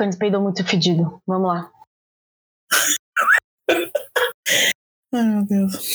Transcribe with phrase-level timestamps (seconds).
[0.00, 1.20] Tucanes peidou muito fedido.
[1.26, 1.70] Vamos lá.
[5.12, 5.94] Ai, meu Deus.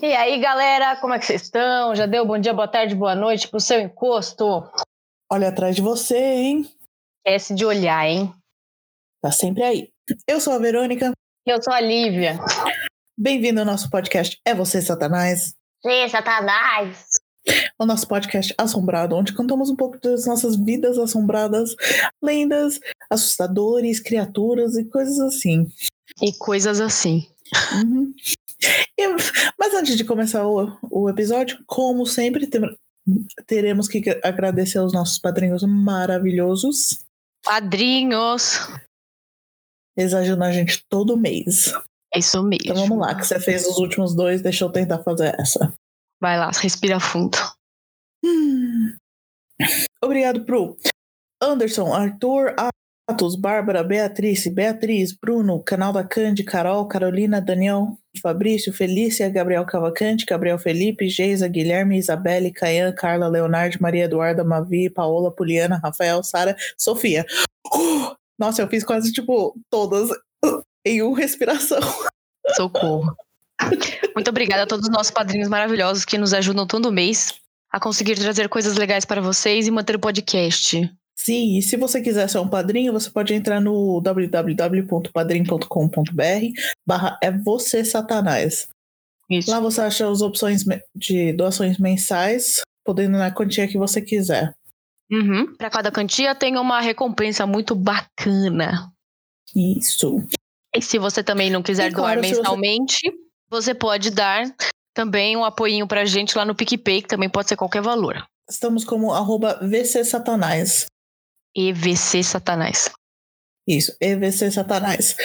[0.00, 1.94] E aí, galera, como é que vocês estão?
[1.94, 4.70] Já deu bom dia, boa tarde, boa noite pro seu encosto?
[5.30, 6.68] Olha atrás de você, hein?
[7.26, 8.32] Esquece de olhar, hein?
[9.20, 9.88] Tá sempre aí.
[10.26, 11.12] Eu sou a Verônica.
[11.46, 12.38] Eu sou a Lívia.
[13.16, 15.54] Bem-vindo ao nosso podcast É Você, Satanás.
[15.84, 17.04] Sim, Satanás.
[17.78, 21.74] O nosso podcast assombrado, onde contamos um pouco das nossas vidas assombradas,
[22.22, 22.78] lendas,
[23.10, 25.66] assustadores, criaturas e coisas assim.
[26.22, 27.26] E coisas assim.
[27.74, 28.12] Uhum.
[28.98, 29.08] E-
[29.58, 32.46] mas antes de começar o, o episódio, como sempre,
[33.46, 37.04] teremos que agradecer aos nossos padrinhos maravilhosos.
[37.44, 38.68] Padrinhos.
[39.96, 41.72] Eles ajudam a gente todo mês.
[42.14, 42.72] É isso mesmo.
[42.72, 45.72] Então vamos lá, que você fez os últimos dois, deixa eu tentar fazer essa.
[46.20, 47.36] Vai lá, respira fundo.
[48.24, 48.96] Hum.
[50.02, 50.76] Obrigado pro
[51.42, 52.54] Anderson, Arthur,
[53.08, 60.26] Atos, Bárbara, Beatriz, Beatriz, Bruno, Canal da Cande, Carol, Carolina, Daniel, Fabrício, Felícia, Gabriel Cavalcante,
[60.26, 66.56] Gabriel Felipe, Geisa, Guilherme, Isabelle, Caian, Carla, Leonardo, Maria Eduarda, Mavi, Paola, Poliana, Rafael, Sara,
[66.76, 67.24] Sofia.
[68.38, 70.10] Nossa, eu fiz quase, tipo, todas
[70.84, 71.80] em uma respiração.
[72.54, 73.16] Socorro.
[74.14, 77.34] Muito obrigada a todos os nossos padrinhos maravilhosos que nos ajudam todo mês
[77.70, 80.90] a conseguir trazer coisas legais para vocês e manter o podcast.
[81.20, 87.30] Sim, e se você quiser ser um padrinho, você pode entrar no www.padrim.com.br barra é
[87.30, 88.68] você satanás.
[89.28, 89.50] Isso.
[89.50, 94.54] Lá você acha as opções de doações mensais, podendo na quantia que você quiser.
[95.10, 95.54] Uhum.
[95.56, 98.90] Para cada quantia tem uma recompensa muito bacana.
[99.54, 100.22] Isso.
[100.74, 102.98] E se você também não quiser E doar se você- mensalmente,
[103.50, 104.44] você pode dar
[104.94, 108.24] também um apoinho pra gente lá no PicPay, que também pode ser qualquer valor.
[108.48, 110.86] Estamos como arroba VC Satanás.
[111.58, 112.90] EVC Satanás.
[113.66, 115.16] Isso, EVC Satanás.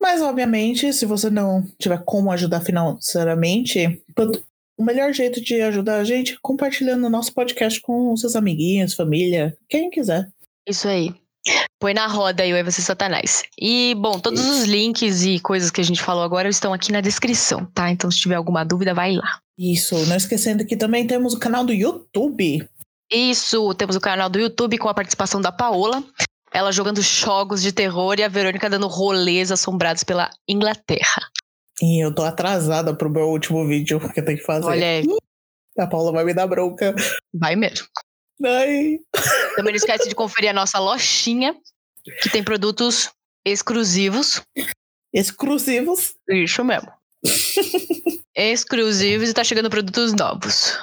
[0.00, 4.02] Mas, obviamente, se você não tiver como ajudar financeiramente,
[4.78, 8.94] o melhor jeito de ajudar a gente é compartilhando o nosso podcast com seus amiguinhos,
[8.94, 10.28] família, quem quiser.
[10.68, 11.14] Isso aí.
[11.80, 13.42] Põe na roda aí o EVC Satanás.
[13.60, 14.50] E, bom, todos Isso.
[14.50, 17.90] os links e coisas que a gente falou agora estão aqui na descrição, tá?
[17.90, 19.40] Então, se tiver alguma dúvida, vai lá.
[19.58, 22.68] Isso, não esquecendo que também temos o canal do YouTube.
[23.10, 26.02] Isso, temos o canal do YouTube com a participação da Paola.
[26.52, 31.30] Ela jogando jogos de terror e a Verônica dando rolês assombrados pela Inglaterra.
[31.82, 34.66] E eu tô atrasada pro meu último vídeo que eu tenho que fazer.
[34.66, 35.04] Olha aí,
[35.78, 36.94] A Paula vai me dar bronca.
[37.34, 37.86] vai mesmo.
[38.44, 38.98] Ai.
[39.54, 41.54] Também não esquece de conferir a nossa lojinha,
[42.22, 43.10] que tem produtos
[43.44, 44.42] exclusivos.
[45.12, 46.14] Exclusivos.
[46.28, 46.90] Isso mesmo.
[48.34, 50.78] exclusivos e tá chegando produtos novos.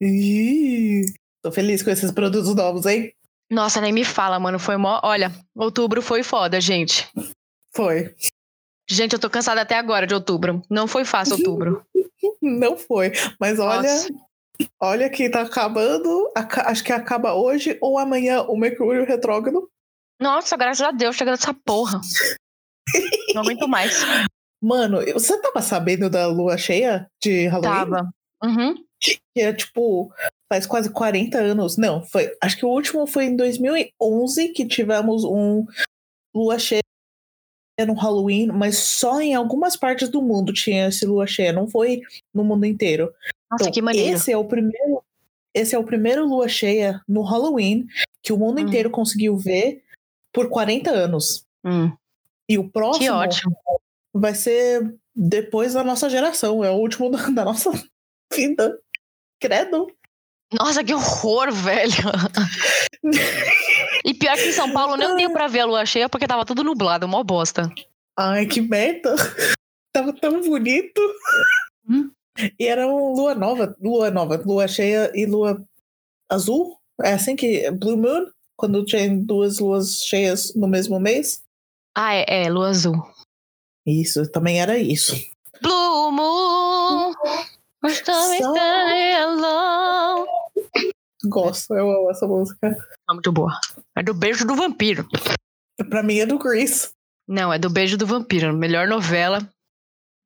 [0.00, 1.04] Ih,
[1.42, 3.12] tô feliz com esses produtos novos, hein?
[3.50, 4.58] Nossa, nem me fala, mano.
[4.58, 5.00] Foi mó.
[5.02, 7.08] Olha, outubro foi foda, gente.
[7.74, 8.14] Foi.
[8.88, 10.62] Gente, eu tô cansada até agora de outubro.
[10.70, 11.84] Não foi fácil outubro.
[12.42, 13.12] Não foi.
[13.40, 14.08] Mas olha, Nossa.
[14.80, 16.30] olha que tá acabando.
[16.34, 19.68] aca- acho que acaba hoje ou amanhã o Mercúrio retrógrado.
[20.20, 22.00] Nossa, graças a Deus, chega dessa porra.
[23.34, 24.00] Não aguento mais.
[24.62, 27.70] Mano, você tava sabendo da lua cheia de Halloween?
[27.90, 28.10] Tava.
[28.42, 28.74] Uhum.
[29.00, 30.12] Que é tipo,
[30.52, 31.76] faz quase 40 anos.
[31.76, 32.30] Não, foi.
[32.42, 35.64] Acho que o último foi em 2011 que tivemos um
[36.34, 36.82] lua cheia
[37.86, 42.02] no Halloween, mas só em algumas partes do mundo tinha esse lua cheia, não foi
[42.34, 43.06] no mundo inteiro.
[43.50, 44.14] Nossa, Então, que maneiro.
[44.16, 45.02] esse é o primeiro,
[45.54, 47.86] esse é o primeiro lua cheia no Halloween
[48.22, 48.64] que o mundo Hum.
[48.68, 49.82] inteiro conseguiu ver
[50.30, 51.44] por 40 anos.
[51.64, 51.90] Hum,
[52.48, 53.06] E o próximo
[54.12, 57.70] vai ser depois da nossa geração, é o último da, da nossa
[58.32, 58.78] vida.
[59.40, 59.90] Credo.
[60.52, 61.92] Nossa, que horror, velho.
[64.04, 66.44] E pior que em São Paulo nem deu pra ver a lua cheia porque tava
[66.44, 67.70] tudo nublado, mó bosta.
[68.16, 69.14] Ai, que merda.
[69.92, 71.00] Tava tão bonito.
[71.88, 72.10] Hum.
[72.58, 75.62] E era um lua nova, lua nova, lua cheia e lua
[76.28, 76.78] azul.
[77.02, 81.42] É assim que Blue Moon, quando tem duas luas cheias no mesmo mês.
[81.94, 82.94] Ah, é, é lua azul.
[83.86, 85.14] Isso, também era isso.
[85.60, 86.69] Blue Moon,
[87.88, 90.26] Só- stay alone.
[91.24, 92.68] Gosto, eu amo essa música.
[93.08, 93.52] É muito boa.
[93.96, 95.06] É do Beijo do Vampiro.
[95.88, 96.88] Pra mim é do Grease.
[97.28, 98.52] Não, é do Beijo do Vampiro.
[98.54, 99.46] Melhor novela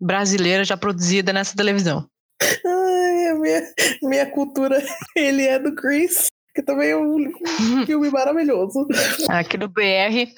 [0.00, 2.06] brasileira já produzida nessa televisão.
[2.42, 3.62] Ai, minha,
[4.02, 4.80] minha cultura,
[5.16, 6.28] ele é do Grease.
[6.54, 7.32] que também é um,
[7.86, 8.86] filme maravilhoso.
[9.28, 10.32] Aqui no BR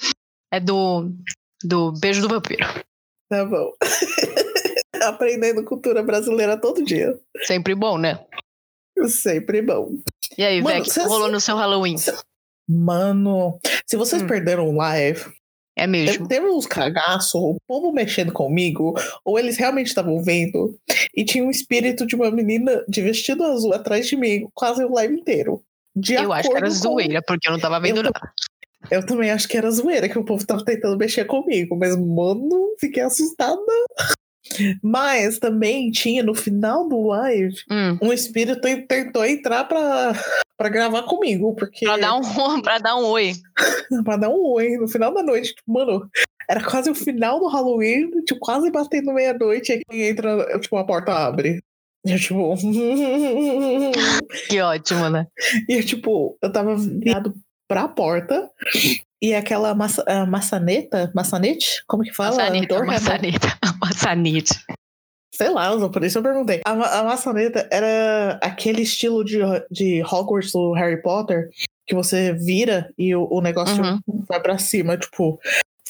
[0.53, 1.11] é do,
[1.63, 2.67] do Beijo do Vampiro.
[3.29, 3.73] Tá bom.
[5.02, 7.19] Aprendendo cultura brasileira todo dia.
[7.44, 8.19] Sempre bom, né?
[9.08, 9.90] Sempre bom.
[10.38, 11.96] E aí, Mano, que cê- rolou no seu Halloween?
[12.69, 14.26] Mano, se vocês Hum.
[14.26, 15.25] perderam o live,
[15.76, 16.26] É mesmo.
[16.26, 18.94] teve uns cagaços, o povo mexendo comigo,
[19.25, 20.78] ou eles realmente estavam vendo,
[21.14, 24.93] e tinha um espírito de uma menina de vestido azul atrás de mim, quase o
[24.94, 25.62] live inteiro.
[25.94, 28.32] De Eu acho que era com- zoeira, porque eu não tava vendo Eu nada.
[28.90, 32.75] Eu também acho que era zoeira, que o povo tava tentando mexer comigo, mas, mano,
[32.81, 33.60] fiquei assustada.
[34.82, 40.12] Mas também tinha no final do live Hum, um espírito tentou entrar pra,
[40.56, 41.84] pra gravar comigo, porque.
[41.84, 42.22] pra, dar um,
[42.62, 43.32] pra dar um oi.
[44.04, 45.54] pra dar um oi no final da noite.
[45.54, 46.08] Tipo, mano,
[46.48, 51.12] era quase o final do Halloween, tipo, quase batendo meia-noite, aí entra, tipo, a porta
[51.12, 51.60] abre.
[52.04, 52.54] E eu, tipo.
[54.48, 55.26] Que ótimo, né?
[55.69, 57.34] e eu, tipo, eu tava virado
[57.69, 58.48] pra porta.
[59.23, 61.83] E aquela maça, maçaneta, maçanete?
[61.87, 62.37] Como que fala?
[62.37, 62.95] Maçaneta, Door handle?
[62.95, 64.55] maçaneta, maçanete.
[65.35, 66.61] Sei lá, por isso eu perguntei.
[66.65, 69.39] A, ma- a maçaneta era aquele estilo de,
[69.71, 71.51] de Hogwarts do Harry Potter
[71.87, 74.01] que você vira e o, o negócio Uhum.
[74.29, 75.39] vai pra cima, tipo,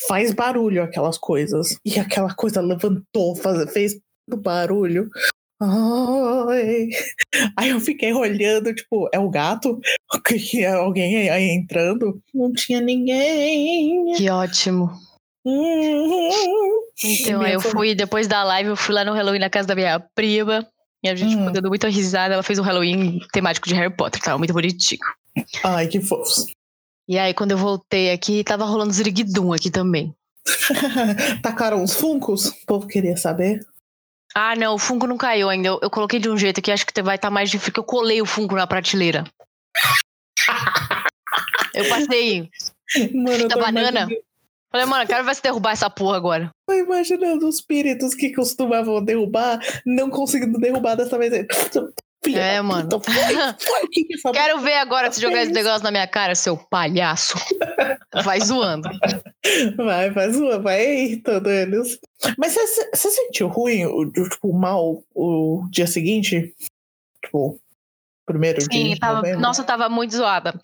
[0.09, 1.79] faz barulho aquelas coisas.
[1.85, 3.97] E aquela coisa levantou, faz, fez
[4.29, 5.09] barulho.
[5.61, 6.89] Ai.
[7.57, 9.79] Aí eu fiquei olhando, tipo, é o gato?
[10.25, 12.21] Que é alguém aí, aí entrando?
[12.35, 14.15] Não tinha ninguém.
[14.17, 14.91] Que ótimo.
[15.45, 16.29] Hum.
[17.05, 20.01] Então, eu fui, depois da live, eu fui lá no Halloween na casa da minha
[20.15, 20.67] prima.
[21.03, 21.39] E a gente Hum.
[21.39, 22.35] ficou dando muita risada.
[22.35, 25.01] Ela fez um Halloween temático de Harry Potter, tava muito bonitinho.
[25.63, 26.47] Ai, que fofos.
[27.09, 30.13] E aí, quando eu voltei aqui, tava rolando Ziriguidum aqui também.
[31.43, 32.47] Tacaram os funcos?
[32.47, 33.65] O povo queria saber.
[34.39, 35.67] Ah, não, o Funko não caiu ainda.
[35.67, 37.85] Eu, eu coloquei de um jeito que acho que vai estar mais difícil, porque eu
[37.85, 39.25] colei o Funko na prateleira.
[41.73, 42.51] Eu passei
[43.15, 44.01] Mano, tô banana.
[44.01, 44.23] imaginando,
[44.71, 46.51] Falei, mano, quero ver se derrubar essa porra agora.
[46.69, 51.47] tô imaginando os espíritos que costumavam derrubar, não conseguindo derrubar dessa vez.
[52.27, 52.89] Filha É, mano.
[52.89, 53.11] puta,
[53.93, 57.35] que que essa Quero ver agora se jogar esse negócio na minha cara, seu palhaço.
[58.25, 58.89] Vai zoando.
[59.77, 61.99] Vai, vai zoar, vai irritando eles.
[62.39, 66.55] Mas você você sentiu ruim, o, tipo, mal o dia seguinte?
[67.25, 67.59] Tipo,
[68.27, 69.41] primeiro Sim, de tava, novembro?
[69.41, 70.59] nossa, tava muito zoada.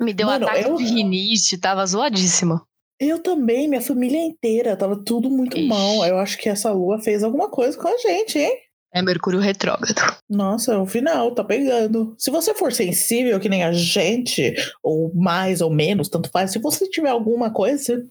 [0.00, 2.62] Me deu Mano, ataque eu- de rinite, tava zoadíssima.
[3.00, 5.68] Eu também, minha família inteira, tava tudo muito Ixi.
[5.68, 6.04] mal.
[6.04, 8.58] Eu acho que essa lua fez alguma coisa com a gente, hein?
[8.92, 9.94] É Mercúrio retrógrado.
[10.28, 12.14] Nossa, é o final, tá pegando.
[12.18, 16.58] Se você for sensível, que nem a gente, ou mais ou menos, tanto faz, se
[16.58, 18.02] você tiver alguma coisa,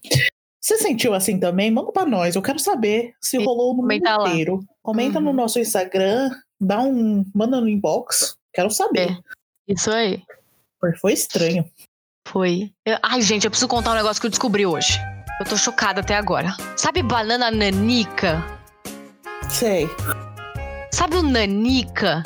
[0.60, 2.36] você sentiu assim também, manda pra nós.
[2.36, 4.28] Eu quero saber se rolou no mundo comenta lá.
[4.28, 4.60] inteiro.
[4.82, 5.36] Comenta no Uhum.
[5.36, 6.30] nosso Instagram,
[6.60, 7.24] dá um.
[7.34, 8.36] manda no inbox.
[8.54, 9.10] Quero saber.
[9.10, 9.72] É.
[9.72, 10.22] Isso aí.
[11.00, 11.64] Foi estranho.
[12.26, 12.70] Foi.
[12.86, 14.96] Eu- Ai, gente, eu preciso contar um negócio que eu descobri hoje.
[15.40, 16.56] Eu tô chocada até agora.
[16.76, 18.44] Sabe banana nanica?
[19.50, 19.88] Sei.
[20.90, 22.22] Sabe o nanica?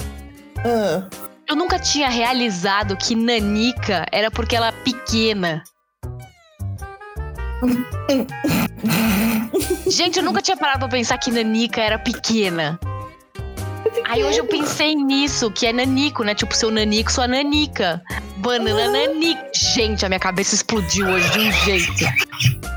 [0.64, 1.08] Ah,
[1.48, 5.62] Eu nunca tinha realizado que nanica era porque ela é pequena.
[9.86, 12.78] Gente, eu nunca tinha parado pra pensar que nanica era pequena.
[14.08, 16.34] Aí hoje eu pensei nisso, que é nanico, né?
[16.34, 18.02] Tipo, seu nanico, sua nanica.
[18.38, 19.42] Banana nanica.
[19.74, 21.92] Gente, a minha cabeça explodiu hoje de um jeito.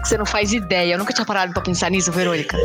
[0.04, 0.94] Você não faz ideia.
[0.94, 2.58] Eu nunca tinha parado pra pensar nisso, Verônica.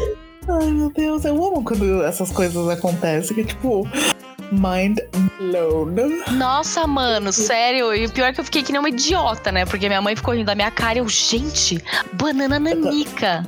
[0.48, 3.86] Ai, meu Deus, eu amo quando essas coisas acontecem, que é tipo.
[4.52, 4.98] Mind
[5.38, 5.94] blown.
[6.32, 7.94] Nossa, mano, sério.
[7.94, 9.64] E o pior é que eu fiquei que nem uma idiota, né?
[9.64, 11.80] Porque minha mãe ficou rindo da minha cara e eu, gente,
[12.14, 13.46] banana nanica.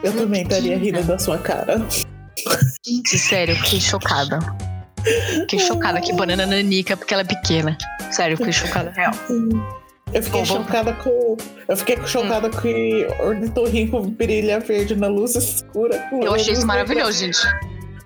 [0.00, 1.84] Eu também estaria rindo da sua cara.
[2.86, 4.38] Gente, sério, eu fiquei chocada.
[5.40, 7.76] Fiquei chocada que banana nanica porque ela é pequena.
[8.12, 9.12] Sério, eu fiquei chocada, real.
[10.12, 11.36] Eu fiquei chocada com.
[11.68, 16.08] Eu fiquei chocada com o ornitorrinco brilha verde na luz escura.
[16.12, 17.38] Eu achei isso maravilhoso, gente.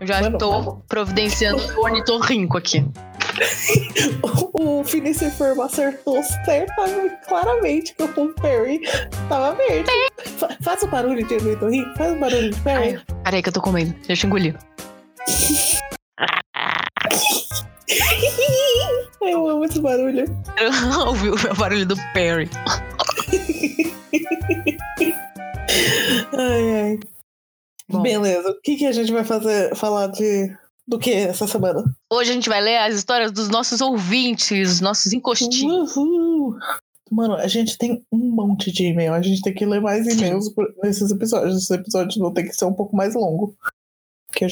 [0.01, 2.85] Eu já Mano, tô providenciando o ornitorrinco aqui.
[4.23, 6.85] O, o Finiciform acertou certa,
[7.27, 8.81] claramente que o Perry
[9.29, 9.91] tava verde.
[10.37, 13.01] Fa- faz o barulho de ornitorrinco, faz o barulho de Perry.
[13.25, 13.95] Peraí que eu tô comendo.
[14.07, 14.55] Deixa eu engolir.
[19.25, 20.25] Eu amo esse barulho.
[20.59, 22.49] Eu ouvi o barulho do Perry.
[26.37, 27.01] Ai, ai.
[27.89, 28.03] Bom.
[28.03, 28.51] Beleza.
[28.51, 29.75] O que, que a gente vai fazer?
[29.75, 30.55] Falar de.
[30.87, 31.85] Do que essa semana?
[32.11, 35.97] Hoje a gente vai ler as histórias dos nossos ouvintes, nossos encostinhos.
[35.97, 36.57] Uhul.
[37.09, 39.15] Mano, a gente tem um monte de e-mail.
[39.15, 40.53] A gente tem que ler mais e-mails
[40.83, 41.57] nesses episódios.
[41.57, 43.55] Esses episódios vão ter que ser um pouco mais longo.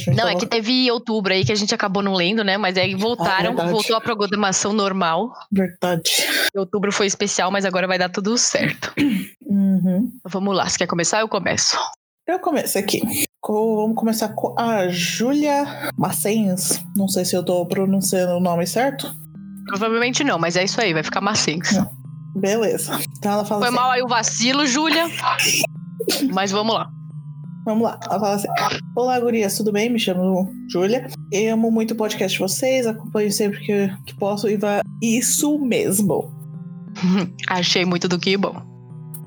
[0.08, 2.56] Não, é tava- que teve outubro aí que a gente acabou não lendo, né?
[2.56, 3.70] Mas aí voltaram, verdade.
[3.72, 5.32] voltou a programação normal.
[5.50, 6.10] Verdade.
[6.56, 8.92] Outubro foi especial, mas agora vai dar tudo certo.
[9.46, 10.10] Uhum.
[10.24, 11.20] Vamos lá, você quer começar?
[11.20, 11.76] Eu começo.
[12.26, 13.00] Eu começo aqui.
[13.40, 16.80] Co- Vamos começar com a Júlia Macens.
[16.94, 19.12] Não sei se eu tô pronunciando o nome certo.
[19.66, 21.60] Provavelmente não, mas é isso aí, vai ficar macinho.
[22.36, 22.98] Beleza.
[23.18, 23.76] Então ela fala Foi assim.
[23.76, 25.06] mal aí o vacilo, Júlia.
[26.32, 26.88] Mas vamos lá.
[27.64, 27.98] Vamos lá.
[28.04, 28.48] Ela fala assim:
[28.96, 29.90] Olá, gurias, tudo bem?
[29.90, 31.06] Me chamo Júlia.
[31.30, 34.80] Eu amo muito o podcast de vocês, acompanho sempre que, que posso e vai.
[35.02, 36.32] Isso mesmo.
[37.48, 38.62] Achei muito do que bom.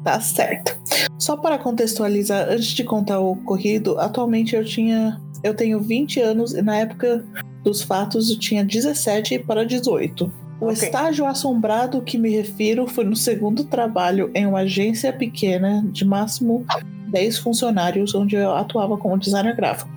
[0.04, 0.78] Tá certo.
[1.18, 5.22] Só para contextualizar, antes de contar o ocorrido, atualmente eu tinha.
[5.44, 7.26] Eu tenho 20 anos e na época
[7.64, 10.32] dos fatos eu tinha 17 para 18.
[10.62, 10.74] O Ok.
[10.74, 16.66] estágio assombrado que me refiro foi no segundo trabalho em uma agência pequena de máximo
[17.14, 19.90] 10 funcionários, onde eu atuava como designer gráfico.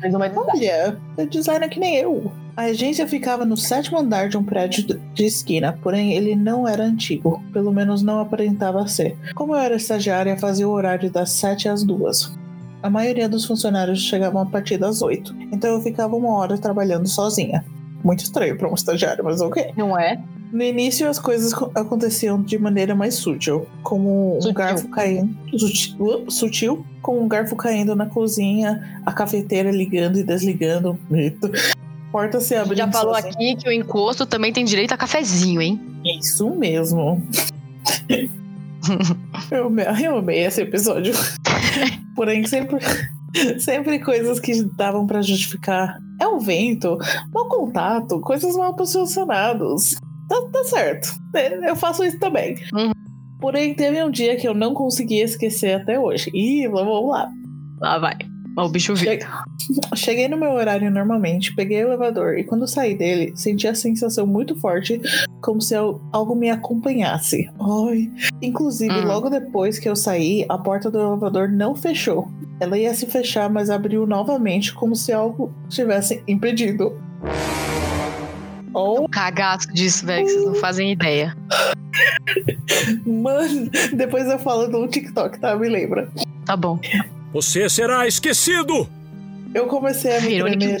[0.00, 2.32] Mais uma Olha, é designer que nem eu.
[2.56, 6.84] A agência ficava no sétimo andar de um prédio de esquina, porém ele não era
[6.84, 9.16] antigo, pelo menos não aparentava ser.
[9.34, 12.36] Como eu era estagiária, fazia o horário das 7 às 2.
[12.82, 17.08] A maioria dos funcionários chegavam a partir das 8, então eu ficava uma hora trabalhando
[17.08, 17.64] sozinha.
[18.02, 19.72] Muito estranho para um estagiário, mas ok.
[19.76, 20.22] Não é?
[20.54, 24.54] No início as coisas co- aconteciam de maneira mais sutil, como um Sutil.
[24.54, 30.96] garfo caindo sutil, sutil, com um garfo caindo na cozinha, a cafeteira ligando e desligando,
[31.10, 31.50] mito.
[32.12, 32.78] Porta se abrindo.
[32.78, 33.32] já falou sozinha.
[33.32, 35.80] aqui que o encosto também tem direito a cafezinho, hein?
[36.04, 37.20] Isso mesmo.
[39.50, 41.12] eu, me- eu amei esse episódio.
[42.14, 42.78] Porém, sempre,
[43.58, 45.98] sempre coisas que davam pra justificar.
[46.20, 46.96] É o vento,
[47.32, 49.96] mau contato, coisas mal posicionadas.
[50.42, 51.08] Tá, tá certo.
[51.34, 52.56] É, Eu faço isso também.
[52.72, 52.92] Uhum.
[53.40, 56.30] Porém, teve um dia que eu não consegui esquecer até hoje.
[56.34, 57.30] Ih, vamos lá.
[57.80, 58.16] Lá vai.
[58.56, 59.26] O bicho vindo.
[59.96, 64.26] Cheguei no meu horário normalmente, peguei o elevador e quando saí dele, senti a sensação
[64.28, 65.00] muito forte,
[65.42, 67.50] como se al- algo me acompanhasse.
[67.60, 68.08] Ai.
[68.40, 69.06] Inclusive, Hum.
[69.06, 72.28] logo depois que eu saí, a porta do elevador não fechou.
[72.60, 76.96] Ela ia se fechar, mas abriu novamente, como se algo tivesse impedido.
[78.74, 81.36] Oh, O cagaço disso, velho, que vocês não fazem ideia.
[83.06, 85.54] mano, depois eu falo no TikTok, tá?
[85.56, 86.08] Me lembra.
[86.44, 86.78] Tá bom.
[87.32, 88.88] Você será esquecido!
[89.54, 90.78] Eu comecei a me tremer.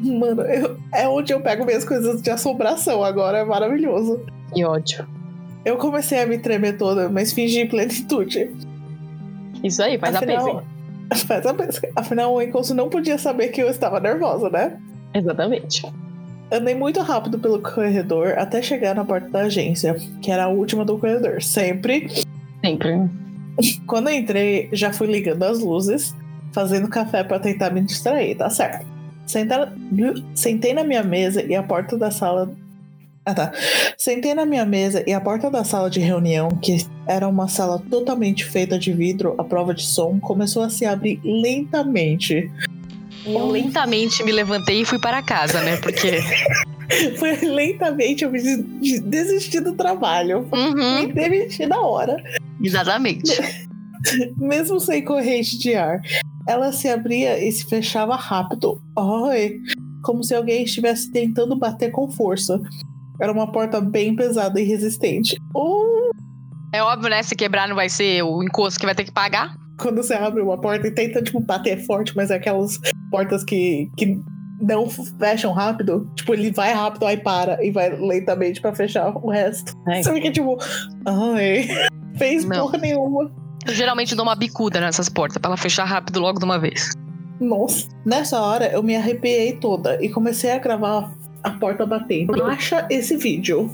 [0.00, 4.20] Mano, eu- é onde eu pego minhas coisas de assombração agora, é maravilhoso.
[4.54, 5.06] Que ódio.
[5.64, 8.50] Eu comecei a me tremer toda, mas fingi plenitude.
[9.64, 10.78] Isso aí, faz a Afinal- pese.
[11.26, 11.88] Faz a pesca.
[11.96, 14.78] Afinal, o Encosto não podia saber que eu estava nervosa, né?
[15.14, 15.82] Exatamente.
[16.50, 20.84] Andei muito rápido pelo corredor até chegar na porta da agência, que era a última
[20.84, 21.42] do corredor.
[21.42, 22.08] Sempre.
[22.64, 23.08] Sempre.
[23.86, 26.14] Quando entrei, já fui ligando as luzes,
[26.52, 28.86] fazendo café pra tentar me distrair, tá certo.
[29.26, 29.72] Sentar-
[30.34, 32.50] Sentei na minha mesa e a porta da sala.
[33.26, 33.52] Ah tá.
[33.98, 37.78] Sentei na minha mesa e a porta da sala de reunião, que era uma sala
[37.90, 42.50] totalmente feita de vidro à prova de som, começou a se abrir lentamente.
[43.26, 45.76] Eu lentamente me levantei e fui para casa, né?
[45.78, 46.20] Porque.
[47.18, 50.48] Foi lentamente eu me des- de- desisti do trabalho.
[50.50, 52.16] Uhum, Me demiti na hora.
[52.64, 53.30] exatamente.
[54.38, 56.00] Mesmo sem corrente de ar.
[56.46, 58.80] Ela se abria e se fechava rápido.
[58.96, 59.56] Ai,
[60.02, 62.58] como se alguém estivesse tentando bater com força.
[63.20, 65.36] Era uma porta bem pesada e resistente.
[65.52, 66.10] Ou
[66.72, 67.22] É óbvio, né?
[67.22, 69.54] Se quebrar não vai ser o encosto que vai ter que pagar.
[69.78, 72.78] quando você abre uma porta e tenta, tipo, bater forte, mas é aquelas
[73.10, 74.20] portas que, que
[74.60, 76.10] não fecham rápido.
[76.14, 79.72] Tipo, ele vai rápido, aí para e vai lentamente pra fechar o resto.
[79.86, 80.02] Ai.
[80.02, 80.58] Você fica tipo,
[81.06, 81.68] ai,
[82.16, 82.66] fez Não.
[82.66, 83.30] porra nenhuma.
[83.66, 86.92] Eu geralmente dou uma bicuda nessas portas pra ela fechar rápido logo de uma vez.
[87.40, 87.88] Nossa.
[88.04, 91.12] Nessa hora eu me arrepiei toda e comecei a gravar
[91.42, 92.42] a porta batendo.
[92.44, 93.70] Acha esse vídeo.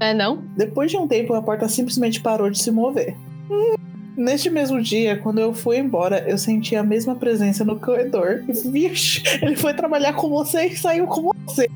[0.00, 0.42] É, não?
[0.56, 3.16] Depois de um tempo, a porta simplesmente parou de se mover.
[3.50, 3.74] Hum.
[4.16, 8.42] Neste mesmo dia, quando eu fui embora, eu senti a mesma presença no corredor.
[8.70, 11.68] Vixe, ele foi trabalhar com você e saiu com você.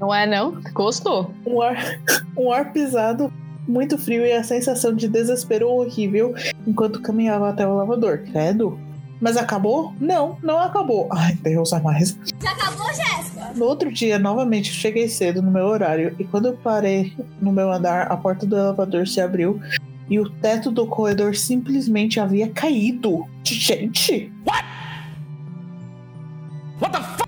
[0.00, 0.60] Não é, não?
[0.72, 1.30] Gostou.
[1.46, 1.76] Um ar,
[2.36, 3.32] um ar pisado,
[3.66, 6.34] muito frio e a sensação de desespero horrível
[6.66, 8.18] enquanto caminhava até o lavador.
[8.30, 8.78] Credo.
[9.20, 9.94] Mas acabou?
[10.00, 11.08] Não, não acabou.
[11.12, 12.18] Ai, Deus a mais.
[12.42, 13.52] Já acabou, Jéssica?
[13.54, 17.72] No outro dia, novamente, cheguei cedo no meu horário e quando eu parei no meu
[17.72, 19.60] andar, a porta do elevador se abriu
[20.08, 23.24] e o teto do corredor simplesmente havia caído.
[23.44, 24.32] Gente!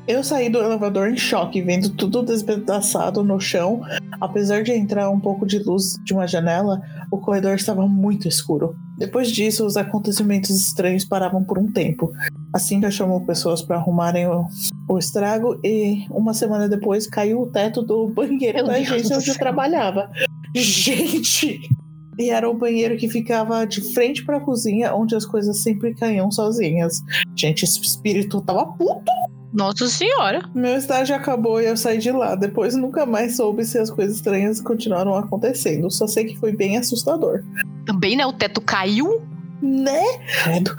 [0.06, 3.82] Eu saí do elevador em choque, vendo tudo despedaçado no chão.
[4.20, 6.80] Apesar de entrar um pouco de luz de uma janela,
[7.10, 8.76] o corredor estava muito escuro.
[8.96, 12.12] Depois disso, os acontecimentos estranhos paravam por um tempo.
[12.52, 14.46] A Cinca chamou pessoas para arrumarem o,
[14.88, 19.16] o estrago e uma semana depois caiu o teto do banheiro Meu da Deus agência
[19.16, 20.08] onde eu trabalhava.
[20.54, 21.68] Gente!
[22.18, 25.94] E era o banheiro que ficava de frente para a cozinha, onde as coisas sempre
[25.94, 27.02] caíam sozinhas.
[27.34, 29.12] Gente, esse espírito tava puto.
[29.52, 30.42] Nossa senhora.
[30.54, 32.34] Meu estágio acabou e eu saí de lá.
[32.34, 35.90] Depois nunca mais soube se as coisas estranhas continuaram acontecendo.
[35.90, 37.42] Só sei que foi bem assustador.
[37.86, 38.26] Também, né?
[38.26, 39.22] O teto caiu.
[39.62, 40.02] Né?
[40.42, 40.76] Credo.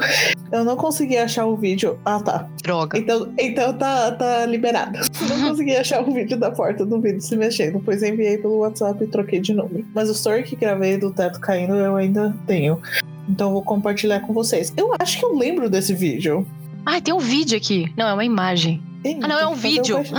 [0.52, 2.00] Eu não consegui achar o vídeo.
[2.06, 2.48] Ah, tá.
[2.64, 2.98] Droga.
[2.98, 5.00] Então, então tá, tá liberado.
[5.28, 9.04] Não consegui achar o vídeo da porta do vídeo se mexendo, pois enviei pelo WhatsApp
[9.04, 9.84] e troquei de nome.
[9.96, 12.80] Mas o story que gravei do teto caindo eu ainda tenho.
[13.28, 14.72] Então vou compartilhar com vocês.
[14.78, 16.46] Eu acho que eu lembro desse vídeo.
[16.86, 17.92] Ai, tem um vídeo aqui.
[17.98, 18.82] Não, é uma imagem.
[19.22, 19.96] Ah, não, é um vídeo.
[19.98, 20.14] baixo-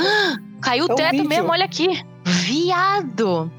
[0.61, 1.29] Caiu o É um teto vídeo.
[1.29, 2.03] mesmo, olha aqui.
[2.25, 3.51] Viado.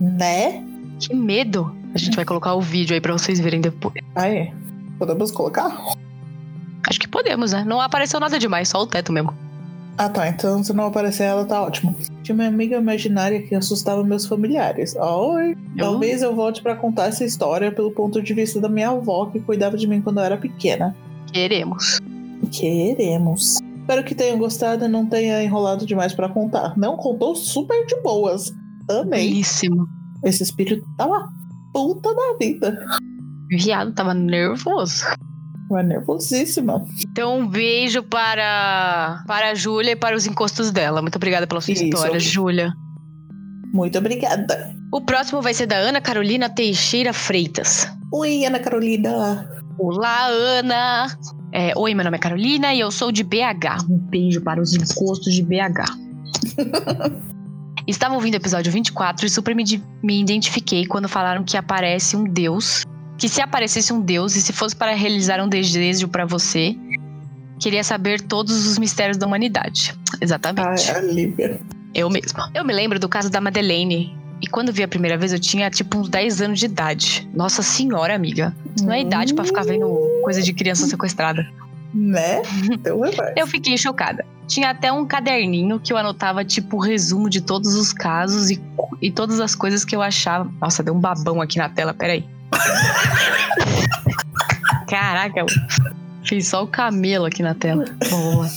[0.00, 0.62] Né?
[1.00, 1.74] Que medo.
[1.94, 3.94] A gente vai colocar o vídeo aí pra vocês verem depois.
[4.14, 4.52] Ah, é.
[4.98, 5.94] Podemos colocar?
[6.88, 7.64] Acho que podemos, né?
[7.64, 9.32] Não apareceu nada demais, só o teto mesmo.
[9.96, 10.28] Ah, tá.
[10.28, 11.96] Então se não aparecer ela, tá ótimo.
[12.22, 14.96] Tinha uma amiga imaginária que assustava meus familiares.
[14.96, 15.56] Oi.
[15.78, 19.38] Talvez eu volte pra contar essa história pelo ponto de vista da minha avó, que
[19.40, 20.96] cuidava de mim quando eu era pequena.
[21.32, 22.00] Queremos.
[22.50, 23.60] Queremos.
[23.80, 26.76] Espero que tenham gostado e não tenha enrolado demais pra contar.
[26.76, 28.52] Não contou super de boas.
[28.90, 29.28] Amei.
[29.28, 29.86] Belíssimo.
[30.24, 31.28] Esse espírito tava
[31.74, 32.86] puta da vida.
[33.50, 35.04] Viado, tava nervoso.
[35.68, 36.82] Tava nervosíssima.
[37.10, 41.02] Então, um beijo para, para a Júlia e para os encostos dela.
[41.02, 41.84] Muito obrigada pela sua Isso.
[41.84, 42.72] história, Júlia.
[43.72, 44.72] Muito obrigada.
[44.92, 47.88] O próximo vai ser da Ana Carolina Teixeira Freitas.
[48.12, 49.50] Oi, Ana Carolina.
[49.76, 51.08] Olá, Ana!
[51.52, 53.82] É, Oi, meu nome é Carolina e eu sou de BH.
[53.90, 55.84] Um beijo para os encostos de BH.
[57.86, 59.64] Estava ouvindo o episódio 24 e super me,
[60.02, 62.84] me identifiquei quando falaram que aparece um deus.
[63.18, 66.76] Que se aparecesse um deus e se fosse para realizar um desejo para você,
[67.60, 69.94] queria saber todos os mistérios da humanidade.
[70.20, 70.90] Exatamente.
[70.90, 71.60] Ai, a Lívia.
[71.94, 72.50] Eu mesma.
[72.54, 74.16] Eu me lembro do caso da Madeleine.
[74.42, 77.28] E quando vi a primeira vez, eu tinha tipo uns 10 anos de idade.
[77.32, 78.54] Nossa senhora, amiga.
[78.82, 79.86] Não é idade pra ficar vendo
[80.22, 81.46] coisa de criança sequestrada.
[81.94, 82.42] Né?
[82.70, 83.32] Então vai.
[83.36, 84.24] Eu fiquei chocada.
[84.46, 88.62] Tinha até um caderninho que eu anotava, tipo, o resumo de todos os casos e,
[89.00, 90.52] e todas as coisas que eu achava.
[90.60, 92.28] Nossa, deu um babão aqui na tela, peraí.
[94.86, 95.46] Caraca, eu
[96.26, 97.86] fiz só o camelo aqui na tela.
[97.86, 98.50] Lá.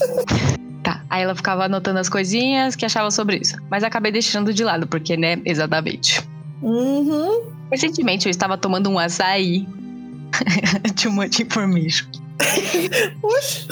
[0.83, 3.55] Tá, aí ela ficava anotando as coisinhas que achava sobre isso.
[3.69, 6.21] Mas acabei deixando de lado, porque, né, exatamente.
[6.61, 7.49] Uhum.
[7.71, 9.65] Recentemente eu estava tomando um açaí.
[11.01, 12.07] Too much information.
[13.23, 13.67] Oxe.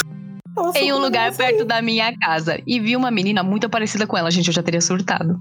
[0.55, 2.61] Nossa, em um lugar perto da minha casa.
[2.65, 4.31] E vi uma menina muito parecida com ela.
[4.31, 5.37] Gente, eu já teria surtado.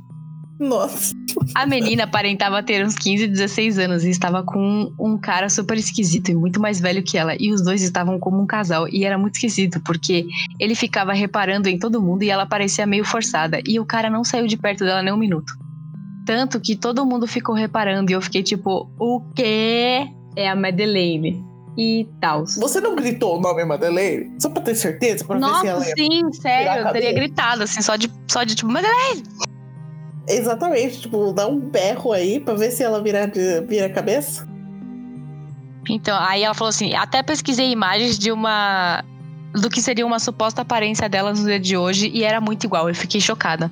[0.58, 1.14] Nossa.
[1.54, 6.30] A menina aparentava ter uns 15, 16 anos e estava com um cara super esquisito
[6.30, 7.34] e muito mais velho que ela.
[7.38, 8.88] E os dois estavam como um casal.
[8.88, 10.26] E era muito esquisito, porque
[10.58, 13.60] ele ficava reparando em todo mundo e ela parecia meio forçada.
[13.66, 15.52] E o cara não saiu de perto dela nem um minuto.
[16.26, 20.08] Tanto que todo mundo ficou reparando e eu fiquei tipo, o quê?
[20.37, 21.53] É a Madeleine.
[21.76, 22.46] E tal.
[22.46, 24.32] Você não gritou o nome Madeleine?
[24.38, 25.24] Só pra ter certeza?
[25.24, 26.87] Pra ver se Nossa, ela sim, sério.
[26.87, 29.24] Eu teria gritado, assim, só de, só de tipo, Madeleine!
[30.28, 31.00] Exatamente.
[31.02, 33.30] Tipo, dá um berro aí pra ver se ela vira,
[33.66, 34.48] vira a cabeça.
[35.88, 39.04] Então, aí ela falou assim: até pesquisei imagens de uma.
[39.52, 42.88] do que seria uma suposta aparência dela no dia de hoje e era muito igual.
[42.88, 43.70] Eu fiquei chocada.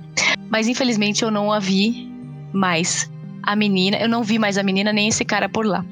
[0.51, 2.11] Mas infelizmente eu não a vi
[2.53, 3.11] mais.
[3.43, 5.85] A menina, eu não vi mais a menina nem esse cara por lá.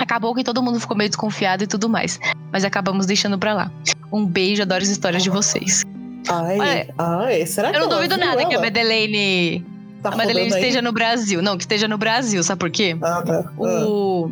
[0.00, 2.18] Acabou que todo mundo ficou meio desconfiado e tudo mais.
[2.50, 3.70] Mas acabamos deixando pra lá.
[4.10, 5.84] Um beijo, adoro as histórias de vocês.
[6.28, 8.62] Ai, Olha, ai, será que Eu não ela duvido nada que a ela?
[8.64, 9.64] Madeleine,
[10.02, 10.62] Tá a Madeleine rodando aí?
[10.62, 11.42] esteja no Brasil.
[11.42, 12.96] Não, que esteja no Brasil, sabe por quê?
[13.02, 13.44] Ah, tá.
[13.46, 14.30] Ah, O.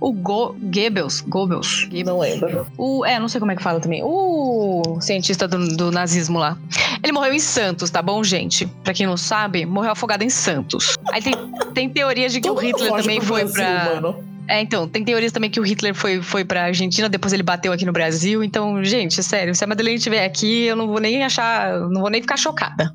[0.00, 2.64] O Go, Goebbels, Goebbels, não lembro.
[2.78, 4.00] O, é, não sei como é que fala também.
[4.04, 6.56] O cientista do, do nazismo lá.
[7.02, 8.64] Ele morreu em Santos, tá bom, gente?
[8.84, 10.96] Pra quem não sabe, morreu afogado em Santos.
[11.12, 11.34] Aí tem,
[11.74, 14.00] tem teorias de que Todo o Hitler também foi Brasil, pra.
[14.00, 14.24] Mano.
[14.48, 17.70] É, então, tem teorias também que o Hitler foi, foi pra Argentina, depois ele bateu
[17.70, 18.42] aqui no Brasil.
[18.42, 21.78] Então, gente, sério, se a Madeleine estiver aqui, eu não vou nem achar.
[21.90, 22.90] Não vou nem ficar chocada.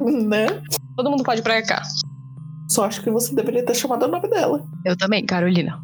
[0.00, 0.46] Né?
[0.96, 1.82] Todo mundo pode ir pra cá.
[2.68, 4.62] Só acho que você deveria ter chamado o nome dela.
[4.84, 5.80] Eu também, Carolina.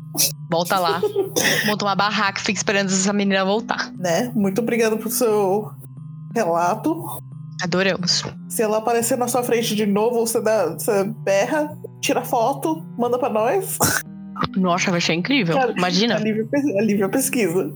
[0.51, 1.01] Volta lá.
[1.67, 3.91] monta uma barraca fica esperando essa menina voltar.
[3.99, 4.31] Né?
[4.35, 5.71] Muito obrigada por seu
[6.35, 7.19] relato.
[7.63, 8.23] Adoramos.
[8.51, 13.19] Se ela aparecer na sua frente de novo, você, dá, você berra, tira foto, manda
[13.19, 13.79] pra nós.
[14.57, 15.55] Nossa, vai ser incrível.
[15.57, 17.73] Cara, Imagina A Lívia, pes- a pesquisa.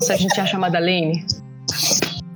[0.00, 1.24] se a gente acha a Madeleine.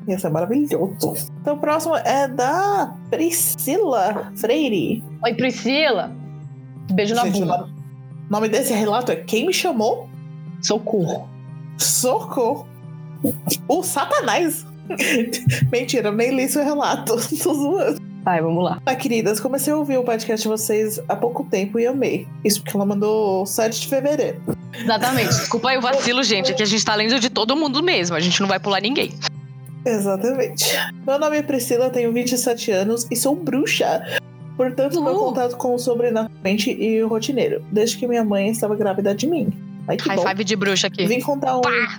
[0.06, 1.14] Ia ser maravilhoso.
[1.40, 5.04] Então o próximo é da Priscila Freire.
[5.24, 6.12] Oi, Priscila.
[6.92, 7.64] Beijo na Gente, bunda.
[7.64, 10.08] o nome desse relato é Quem Me Chamou?
[10.62, 11.28] Socorro.
[11.76, 12.66] Socorro.
[13.68, 14.66] O Satanás.
[15.70, 17.16] Mentira, eu nem li seu relato.
[17.42, 18.00] Tô zoando.
[18.28, 18.78] Vai, vamos lá.
[18.84, 22.28] Ah, queridas, comecei a ouvir o podcast de vocês há pouco tempo e amei.
[22.44, 24.38] Isso porque ela mandou 7 de fevereiro.
[24.74, 25.28] Exatamente.
[25.40, 26.52] Desculpa aí o vacilo, gente.
[26.52, 28.14] Aqui a gente tá lendo de todo mundo mesmo.
[28.14, 29.14] A gente não vai pular ninguém.
[29.82, 30.76] Exatamente.
[31.06, 34.02] Meu nome é Priscila, tenho 27 anos e sou bruxa.
[34.58, 35.18] Portanto, meu Uh.
[35.20, 39.48] contato com o sobrenaturalmente e o rotineiro, desde que minha mãe estava grávida de mim.
[39.86, 40.28] Ai, que High bom.
[40.28, 41.06] five de bruxa aqui.
[41.06, 41.62] Vim contar um.
[41.62, 41.98] Pá!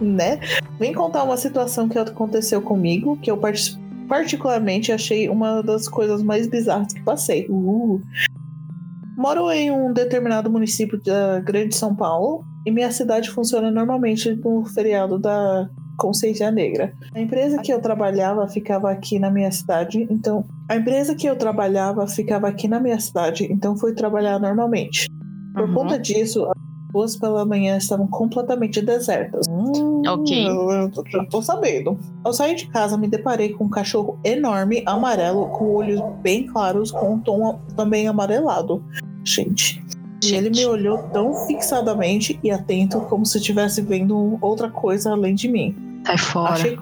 [0.00, 0.40] Né?
[0.78, 6.22] Vim contar uma situação que aconteceu comigo, que eu partic- particularmente achei uma das coisas
[6.22, 7.46] mais bizarras que passei.
[7.50, 8.00] Uh.
[9.16, 14.64] Moro em um determinado município da Grande São Paulo e minha cidade funciona normalmente no
[14.64, 16.94] feriado da Consciência Negra.
[17.14, 21.36] A empresa que eu trabalhava ficava aqui na minha cidade, então a empresa que eu
[21.36, 25.06] trabalhava ficava aqui na minha cidade, então fui trabalhar normalmente.
[25.54, 25.74] Por Uhum.
[25.74, 26.46] conta disso,
[26.90, 29.46] as ruas pela manhã estavam completamente desertas.
[30.06, 30.46] Ok.
[30.48, 31.98] Eu, eu tô- já tô sabendo.
[32.24, 36.90] Ao sair de casa, me deparei com um cachorro enorme, amarelo, com olhos bem claros,
[36.90, 38.82] com um tom também amarelado.
[39.24, 39.82] Gente.
[40.24, 45.34] E ele me olhou tão fixadamente e atento, como se estivesse vendo outra coisa além
[45.34, 45.74] de mim.
[46.06, 46.52] Sai fora.
[46.54, 46.78] Achei,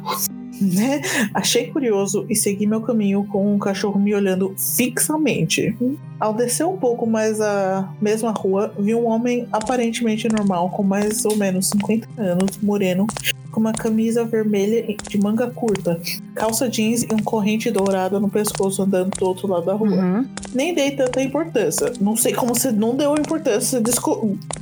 [0.61, 1.01] né?
[1.35, 5.77] Achei curioso e segui meu caminho com o cachorro me olhando fixamente.
[6.19, 11.25] Ao descer um pouco mais a mesma rua, vi um homem aparentemente normal, com mais
[11.25, 13.07] ou menos 50 anos, moreno,
[13.51, 16.01] com uma camisa vermelha de manga curta,
[16.35, 19.91] calça jeans e um corrente dourada no pescoço andando do outro lado da rua.
[19.91, 20.27] Uhum.
[20.55, 21.93] Nem dei tanta importância.
[22.01, 23.81] Não sei como você não deu importância.
[23.81, 24.01] Você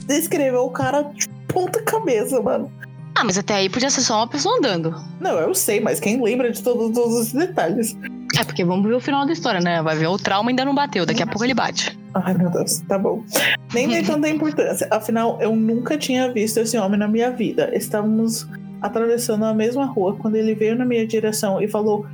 [0.07, 2.71] descreveu o cara de ponta cabeça, mano.
[3.17, 4.95] Ah, mas até aí podia ser só uma pessoa andando.
[5.19, 7.97] Não, eu sei, mas quem lembra de todos, todos os detalhes?
[8.39, 9.81] É, porque vamos ver o final da história, né?
[9.81, 11.07] Vai ver o trauma ainda não bateu.
[11.07, 11.99] Daqui a pouco ele bate.
[12.13, 13.25] Ai, meu Deus, tá bom.
[13.73, 14.87] Nem dei tanta importância.
[14.91, 17.75] Afinal, eu nunca tinha visto esse homem na minha vida.
[17.75, 18.47] Estávamos
[18.83, 22.05] atravessando a mesma rua quando ele veio na minha direção e falou: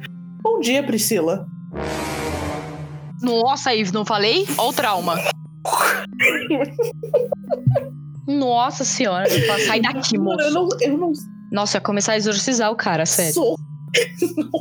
[0.41, 1.49] Bom dia, Priscila.
[3.21, 4.47] Nossa, Ives, não falei?
[4.57, 5.17] Ó o trauma.
[8.27, 10.69] Nossa senhora, eu falo, sai daqui, Mano, eu moço.
[10.81, 11.13] não, eu não
[11.51, 13.33] Nossa, eu ia começar a exorcizar o cara, sério.
[13.35, 13.57] sou.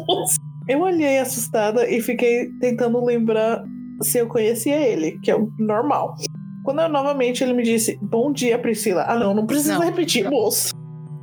[0.08, 0.36] Nossa.
[0.67, 3.63] Eu olhei assustada e fiquei tentando lembrar
[4.02, 6.15] se eu conhecia ele, que é o normal.
[6.63, 9.04] Quando eu novamente ele me disse: Bom dia, Priscila.
[9.08, 9.82] Ah, não, não precisa Não.
[9.82, 10.74] repetir, moço.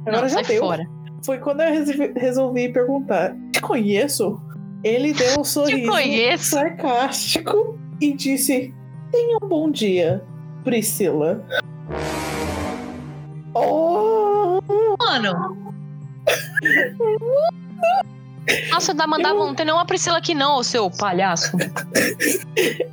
[0.07, 0.61] Agora não, já deu.
[0.63, 0.85] fora.
[1.25, 4.41] Foi quando eu resolvi, resolvi perguntar: Te conheço?
[4.83, 5.93] Ele deu um sorriso
[6.39, 8.75] sarcástico e disse:
[9.13, 10.23] Tenha um bom dia,
[10.65, 11.45] Priscila.
[13.55, 14.61] Oh!
[14.99, 15.57] Mano.
[18.71, 21.57] Nossa, da mandava não tem nenhuma Priscila aqui não, seu palhaço.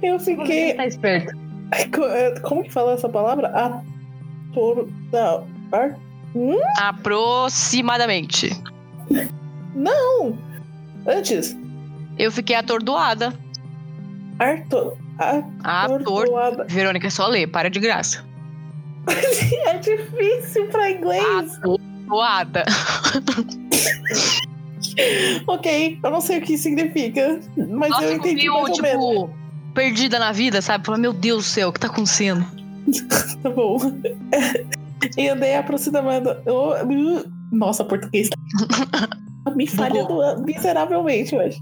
[0.01, 0.73] Eu fiquei.
[0.73, 1.33] Tá esperto.
[1.71, 3.47] É, Como que fala essa palavra?
[3.49, 4.87] Ator.
[5.11, 5.47] Não.
[5.71, 5.97] Ar-
[6.79, 8.51] Aproximadamente.
[9.73, 10.37] Não!
[11.07, 11.55] Antes.
[12.17, 13.33] Eu fiquei atordoada.
[14.39, 14.97] Ator.
[15.63, 16.65] Atordoada.
[16.65, 18.23] Verônica, é só ler, para de graça.
[19.67, 21.57] É difícil pra inglês.
[21.57, 22.63] Atordoada.
[25.47, 27.39] Ok, eu não sei o que significa,
[27.69, 29.05] mas Nossa, eu entendi mais ou menos.
[29.05, 29.29] tipo,
[29.73, 30.85] perdida na vida, sabe?
[30.85, 32.45] Falei, meu Deus do céu, o que tá acontecendo?
[33.43, 33.77] Tá bom.
[35.17, 36.37] E andei aproximadamente.
[36.45, 38.29] eu- Nossa, português.
[39.55, 41.59] Me falhando miseravelmente hoje.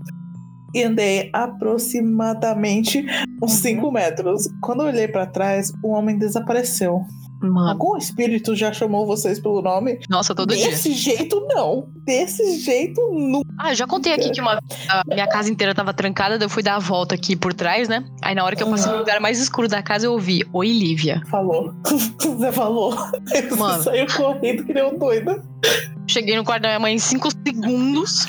[0.75, 3.06] E andei aproximadamente
[3.41, 3.62] uns Uhum.
[3.62, 4.47] 5 metros.
[4.62, 7.01] Quando eu olhei pra trás, o homem desapareceu.
[7.43, 9.99] Mano, Algum espírito já chamou vocês pelo nome?
[10.10, 10.69] nossa, todo dia.
[10.69, 11.88] Desse jeito, não.
[12.06, 13.47] Desse jeito, nunca.
[13.60, 16.49] Ah, eu já contei aqui que uma, a minha casa inteira tava trancada, daí eu
[16.49, 18.03] fui dar a volta aqui por trás, né?
[18.21, 20.67] Aí na hora que eu passei no lugar mais escuro da casa, eu ouvi, oi,
[20.67, 21.21] Lívia.
[21.29, 21.73] Falou.
[22.19, 22.95] Você falou.
[23.25, 23.84] Você Mano.
[23.84, 25.41] saiu correndo que nem um doido.
[26.08, 28.25] Cheguei no quarto da minha mãe em cinco segundos.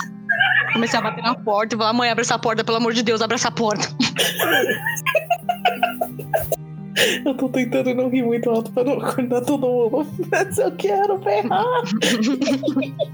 [0.73, 3.23] Comecei a bater na porta e falar, mãe, abre essa porta, pelo amor de Deus,
[3.23, 3.89] abre essa porta.
[7.25, 10.07] Eu tô tentando não rir muito alto pra não acordar todo mundo.
[10.31, 11.65] Mas eu quero berrar.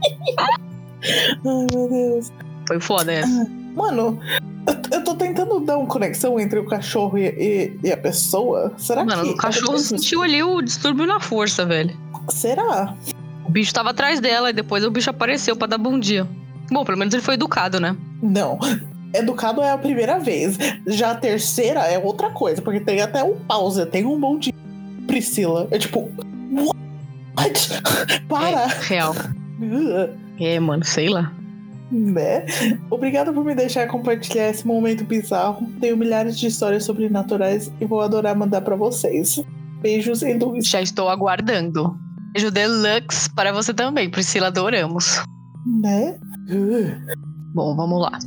[1.47, 2.33] Ai, meu Deus.
[2.67, 3.51] Foi foda essa.
[3.75, 4.19] Mano,
[4.67, 8.73] eu- eu tô tentando dar uma conexão entre o cachorro e, e- e a pessoa.
[8.77, 9.31] Será Mano, que.
[9.31, 11.97] o cachorro sentiu ali o distúrbio na força, velho.
[12.29, 12.95] Será?
[13.47, 16.27] O bicho tava atrás dela e depois o bicho apareceu pra dar bom dia.
[16.71, 17.97] Bom, pelo menos ele foi educado, né?
[18.23, 18.59] Não.
[19.13, 20.57] Educado é a primeira vez.
[20.87, 24.55] Já a terceira é outra coisa, porque tem até um pause, tem um bom dia.
[25.07, 25.67] Priscila.
[25.71, 26.11] É tipo.
[27.37, 27.83] What?
[28.29, 28.63] Para!
[28.63, 29.15] É, real.
[30.43, 31.31] É, mano, sei lá.
[31.93, 32.47] Né?
[32.89, 35.67] Obrigada por me deixar compartilhar esse momento bizarro.
[35.79, 39.45] Tenho milhares de histórias sobrenaturais e vou adorar mandar pra vocês.
[39.83, 40.67] Beijos e luz.
[40.67, 41.95] Já estou aguardando.
[42.33, 45.23] Beijo deluxe para você também, Priscila, adoramos.
[45.67, 46.17] Né?
[47.53, 48.19] Bom, vamos lá.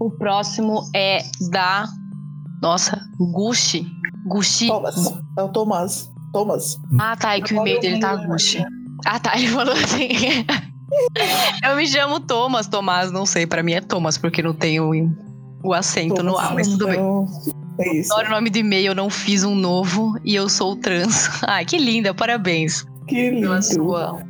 [0.00, 1.86] O próximo é da.
[2.62, 3.86] Nossa, Gucci.
[4.26, 4.68] Gucci.
[4.68, 5.14] Thomas.
[5.38, 6.10] É o Thomas.
[6.32, 6.78] Thomas.
[6.98, 7.36] Ah, tá.
[7.36, 8.64] É que o e-mail dele tá Gucci.
[9.06, 9.36] Ah, tá.
[9.36, 10.08] Ele falou assim.
[11.62, 13.46] Eu me chamo Thomas, Tomás, não sei.
[13.46, 14.90] Pra mim é Thomas, porque não tem o,
[15.62, 16.98] o acento no A, mas tudo bem.
[17.80, 18.12] É isso.
[18.12, 21.28] Adoro o nome do e-mail, eu não fiz um novo e eu sou trans.
[21.46, 23.62] Ai, que linda, parabéns Que pela lindo.
[23.62, 24.20] sua.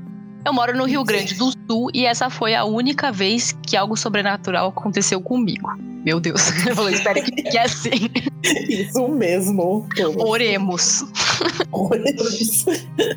[0.49, 3.95] Eu moro no Rio Grande do Sul e essa foi a única vez que algo
[3.99, 5.71] sobrenatural aconteceu comigo.
[6.03, 8.11] Meu Deus, eu falei, espero que fique assim.
[8.67, 9.87] Isso mesmo.
[9.95, 10.17] Thomas.
[10.27, 11.05] Oremos.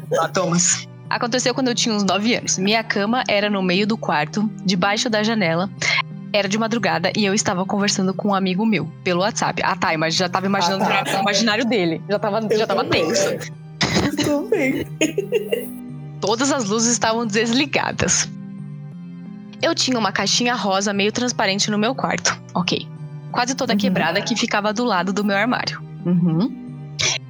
[0.09, 0.85] Tá, Thomas.
[1.09, 2.57] Aconteceu quando eu tinha uns 9 anos.
[2.57, 5.69] Minha cama era no meio do quarto, debaixo da janela.
[6.33, 9.61] Era de madrugada e eu estava conversando com um amigo meu pelo WhatsApp.
[9.63, 11.17] Ah, tá, mas já tava imaginando Ah, tá.
[11.19, 12.01] o imaginário dele.
[12.09, 13.07] Já tava, Eu já tava também.
[13.07, 13.51] tenso.
[14.25, 14.85] Também.
[16.21, 18.29] Todas as luzes estavam desligadas.
[19.61, 22.39] Eu tinha uma caixinha rosa meio transparente no meu quarto.
[22.53, 22.87] Ok.
[23.31, 23.79] Quase toda Uhum.
[23.79, 25.81] quebrada que ficava do lado do meu armário.
[26.05, 26.59] Uhum.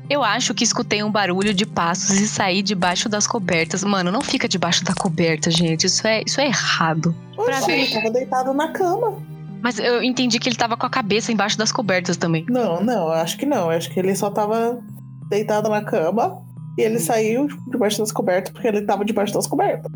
[0.09, 3.83] Eu acho que escutei um barulho de passos e saí debaixo das cobertas.
[3.83, 5.85] Mano, não fica debaixo da coberta, gente.
[5.85, 7.15] Isso é, isso é errado.
[7.35, 7.79] Pra Oxe, ver.
[7.79, 9.19] ele tava deitado na cama.
[9.61, 12.45] Mas eu entendi que ele tava com a cabeça embaixo das cobertas também.
[12.49, 13.71] Não, não, eu acho que não.
[13.71, 14.81] Eu acho que ele só tava
[15.29, 16.41] deitado na cama
[16.81, 19.91] e ele saiu debaixo das cobertas porque ele tava debaixo das cobertas.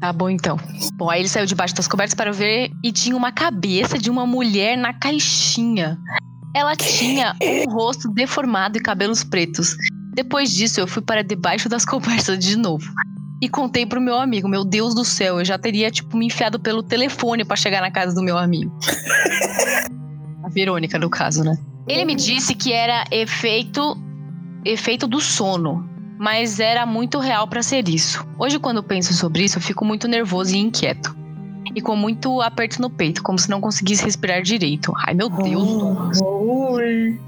[0.00, 0.58] Tá bom, então.
[0.94, 4.26] Bom, aí ele saiu debaixo das cobertas para ver e tinha uma cabeça de uma
[4.26, 5.98] mulher na caixinha.
[6.54, 9.74] Ela tinha um rosto deformado e cabelos pretos.
[10.14, 12.86] Depois disso, eu fui para debaixo das cobertas de novo.
[13.40, 16.58] E contei pro meu amigo, meu Deus do céu, eu já teria, tipo, me enfiado
[16.58, 18.76] pelo telefone para chegar na casa do meu amigo.
[20.44, 21.56] A Verônica, no caso, né?
[21.86, 23.96] Ele me disse que era efeito
[24.70, 28.26] efeito do sono, mas era muito real pra ser isso.
[28.38, 31.16] Hoje, quando penso sobre isso, eu fico muito nervoso e inquieto.
[31.74, 34.92] E com muito aperto no peito, como se não conseguisse respirar direito.
[35.06, 36.18] Ai, meu Deus.
[36.22, 37.20] Ui.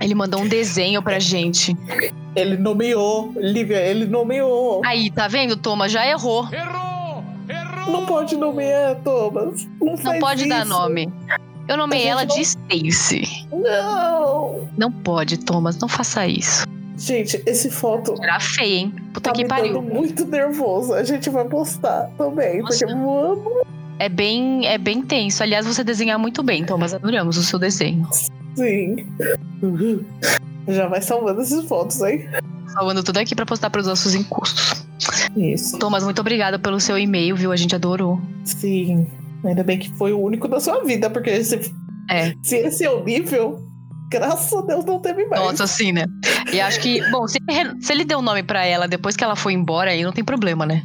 [0.00, 1.76] Ele mandou um desenho pra gente.
[2.34, 4.82] Ele nomeou, Lívia, ele nomeou.
[4.84, 5.90] Aí, tá vendo, Thomas?
[5.90, 6.46] Já errou.
[6.52, 7.24] Errou!
[7.48, 7.92] Errou!
[7.92, 9.64] Não pode nomear, Thomas.
[9.80, 10.68] Não, Não faz pode dar isso.
[10.68, 11.12] nome.
[11.68, 13.46] Eu nomeei ela gente de Stacy.
[13.52, 14.68] Não.
[14.76, 15.76] Não pode, Thomas.
[15.78, 16.64] Não faça isso.
[16.98, 18.94] Gente, esse foto Era feia, hein?
[19.12, 19.74] Puta tá que me pariu.
[19.74, 20.94] dando muito nervoso.
[20.94, 22.62] A gente vai postar também.
[22.62, 22.78] Nossa.
[22.78, 23.62] Porque, mano,
[23.98, 25.42] É bem, é bem tenso.
[25.42, 26.94] Aliás, você desenha muito bem, Thomas.
[26.94, 28.08] Adoramos o seu desenho.
[28.54, 29.06] sim.
[29.62, 30.04] Uhum.
[30.68, 32.26] Já vai salvando esses fotos, hein?
[32.68, 34.84] Salvando tudo aqui pra postar pros nossos encostos.
[35.36, 35.78] Isso.
[35.78, 37.52] Thomas, muito obrigada pelo seu e-mail, viu?
[37.52, 38.20] A gente adorou.
[38.44, 39.06] Sim.
[39.46, 41.72] Ainda bem que foi o único da sua vida, porque se,
[42.10, 42.32] É.
[42.42, 43.58] se esse é o nível,
[44.10, 45.42] graças a Deus não teve mais.
[45.42, 46.04] Nossa, sim, né?
[46.52, 47.38] E acho que, bom, se,
[47.80, 50.24] se ele deu o nome pra ela depois que ela foi embora, aí não tem
[50.24, 50.82] problema, né?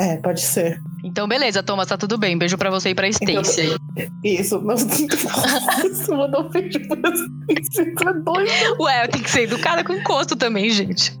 [0.00, 0.80] É, pode ser.
[1.02, 2.36] Então, beleza, Thomas, tá tudo bem.
[2.38, 3.60] Beijo pra você e pra Stacy.
[3.96, 4.08] aí.
[4.22, 4.74] Isso, não.
[5.90, 7.10] Isso mandou um beijo pra
[7.48, 8.50] Isso é doido.
[8.80, 11.18] Ué, eu tenho que ser educada com encosto também, gente.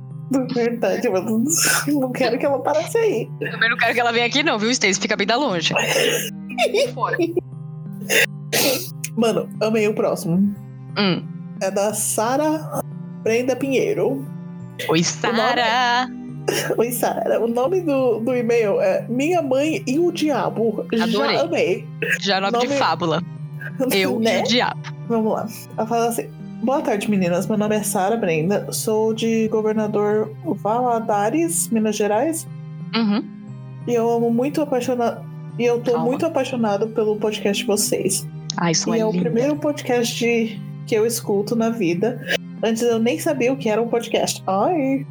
[0.54, 1.24] Verdade, mas
[1.86, 3.28] não quero que ela passe aí.
[3.50, 5.00] Também não quero que ela venha aqui, não, viu, Stacy?
[5.00, 5.72] Fica bem da longe.
[6.94, 7.16] Fora.
[9.16, 10.36] Mano, amei o próximo.
[10.98, 11.22] Hum.
[11.60, 12.82] É da Sara
[13.22, 14.24] Brenda Pinheiro.
[14.88, 16.08] Oi, Sara.
[16.78, 17.40] Oi, Sara.
[17.40, 20.86] O nome do, do e-mail é Minha Mãe e o Diabo.
[20.92, 21.36] Adorei.
[21.36, 21.88] Já amei.
[22.20, 23.22] Já nome de Nome- fábula.
[23.92, 24.38] Eu né?
[24.38, 24.80] e o diabo.
[25.08, 25.46] Vamos lá.
[25.76, 26.28] Ela fala assim:
[26.62, 27.46] Boa tarde, meninas.
[27.46, 28.72] Meu nome é Sara Brenda.
[28.72, 32.46] Sou de governador Valadares, Minas Gerais.
[32.94, 33.22] Uhum.
[33.86, 35.27] E eu amo muito apaixonado.
[35.58, 36.06] E eu tô Calma.
[36.06, 38.26] muito apaixonado pelo podcast de vocês.
[38.56, 39.24] Ai, sua e é o linda.
[39.24, 42.20] primeiro podcast de- que eu escuto na vida.
[42.62, 44.42] Antes eu nem sabia o que era um podcast.
[44.46, 45.06] Ai.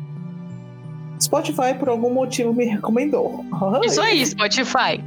[1.21, 3.43] Spotify, por algum motivo, me recomendou.
[3.51, 5.03] Ai, Isso aí, Spotify.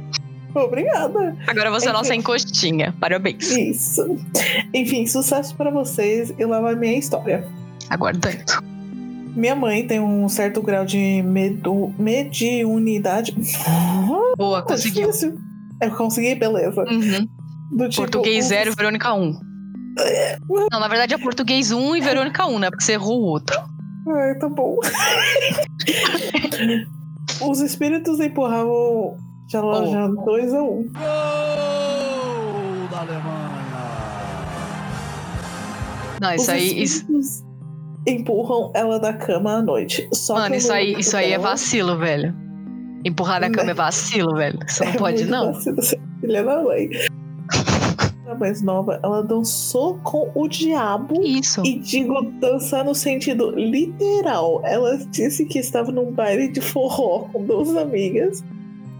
[0.53, 1.35] Obrigada.
[1.47, 2.93] Agora você é nossa encostinha.
[2.99, 3.51] Parabéns.
[3.55, 4.17] Isso.
[4.73, 7.47] Enfim, sucesso pra vocês e lá vai minha história.
[7.89, 8.37] Aguardando.
[9.35, 13.33] Minha mãe tem um certo grau de medo, mediunidade.
[14.37, 15.07] Boa, Tá conseguiu.
[15.07, 15.33] difícil.
[15.81, 16.83] Eu consegui, beleza.
[16.89, 17.27] Uhum.
[17.71, 19.33] Do tipo, Português os- 0, Verônica 1.
[20.71, 22.69] Não, na verdade é português 1 e Verônica 1, né?
[22.69, 23.57] Porque você errou o outro.
[24.07, 24.77] Ai, tá bom.
[27.41, 29.15] Os espíritos empurravam
[29.47, 30.65] de loja 2 a 1.
[30.65, 30.83] Um.
[30.83, 30.91] Gol
[32.91, 33.61] da Alemanha!
[36.21, 36.81] Não, Os isso aí.
[36.83, 37.43] Isso, espíritos
[38.07, 40.07] empurram ela da cama à noite.
[40.13, 42.33] Só mano, isso aí, isso aí é dela- vacilo, velho.
[43.03, 44.59] Empurrar da cama é vacilo, velho.
[44.67, 45.53] Você não É pode, não.
[45.53, 46.89] vacilo ser filha da mãe.
[48.39, 51.21] mais nova, ela dançou com o diabo.
[51.21, 51.61] Isso.
[51.65, 54.61] E digo dançar no sentido literal.
[54.63, 58.41] Ela disse que estava num baile de forró com duas amigas.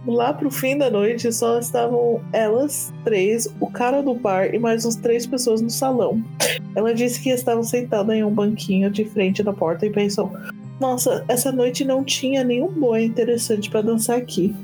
[0.06, 4.84] Lá pro fim da noite só estavam elas três, o cara do bar e mais
[4.84, 6.24] uns três pessoas no salão.
[6.76, 10.32] Ela disse que estavam sentada em um banquinho de frente da porta e pensou:
[10.80, 14.56] Nossa, essa noite não tinha nenhum boi interessante para dançar aqui.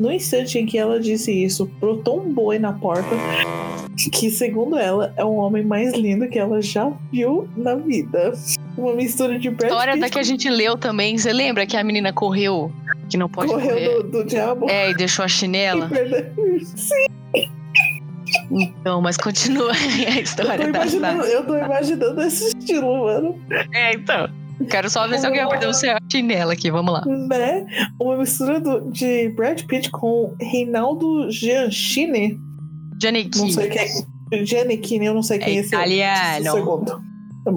[0.00, 3.10] No instante em que ela disse isso, brotou um boi na porta,
[4.12, 8.32] que, segundo ela, é o homem mais lindo que ela já viu na vida.
[8.78, 11.18] Uma mistura de Brad História Pitt da que a gente leu também.
[11.18, 12.72] Você lembra que a menina correu?
[13.10, 13.68] Que não pode correr.
[13.68, 14.68] correu do, do diabo.
[14.70, 15.90] É, e deixou a chinela.
[16.64, 17.06] Sim,
[18.50, 23.38] Então, mas continua a eu, história da imaginando, eu tô imaginando esse estilo, mano.
[23.74, 24.28] É, então.
[24.70, 26.70] Quero só ver se alguém vai perder o seu chinela aqui.
[26.70, 27.04] Vamos lá.
[27.06, 27.64] Né?
[28.00, 32.38] Uma mistura do- de Brad Pitt com Reinaldo Gianchini.
[33.00, 33.44] Janequine.
[33.44, 33.80] Não sei quem
[34.32, 34.44] é.
[34.44, 36.40] Giannichini, eu não sei quem É é esse italiano.
[36.44, 37.00] esse segundo.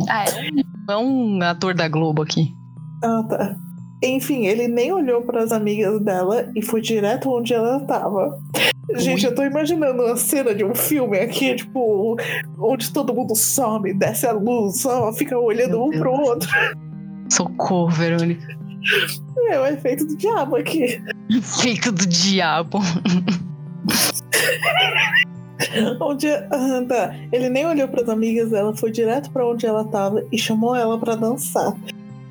[0.07, 0.51] Ah, é
[0.89, 2.53] é um ator da Globo aqui.
[3.03, 3.55] Ah, tá.
[4.03, 8.39] Enfim, ele nem olhou para as amigas dela e foi direto onde ela tava.
[8.95, 12.17] Gente, eu tô imaginando uma cena de um filme aqui, tipo,
[12.59, 16.29] onde todo mundo some, desce a luz, só fica olhando Meu um pro Deus.
[16.29, 16.49] outro.
[17.31, 18.47] Socorro, Verônica.
[19.49, 20.99] É o efeito do diabo aqui.
[21.61, 22.79] Feito do diabo.
[26.01, 27.15] Onde ah, tá.
[27.31, 30.75] Ele nem olhou para as amigas dela, foi direto para onde ela tava e chamou
[30.75, 31.73] ela para dançar.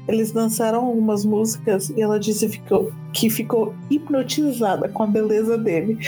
[0.09, 5.99] Eles dançaram algumas músicas e ela disse ficou- que ficou hipnotizada com a beleza dele.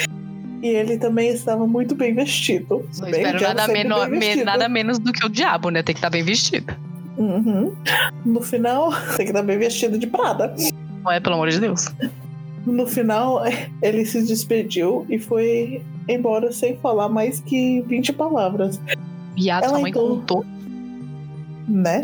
[0.62, 2.84] E ele também estava muito bem vestido.
[2.98, 4.44] Não Bem, espero nada, menor- vestido.
[4.44, 5.82] nada menos do que o diabo, né?
[5.82, 6.72] Tem que estar bem vestido.
[7.16, 7.74] Uhum.
[8.24, 10.54] No final, tem que estar bem vestido de prada.
[11.04, 11.86] Não é, pelo amor de Deus.
[12.66, 13.42] No final,
[13.82, 18.80] ele se despediu e foi embora sem falar mais que 20 palavras.
[19.36, 20.44] Viado, Ela sua mãe então- contou.
[21.68, 22.00] né?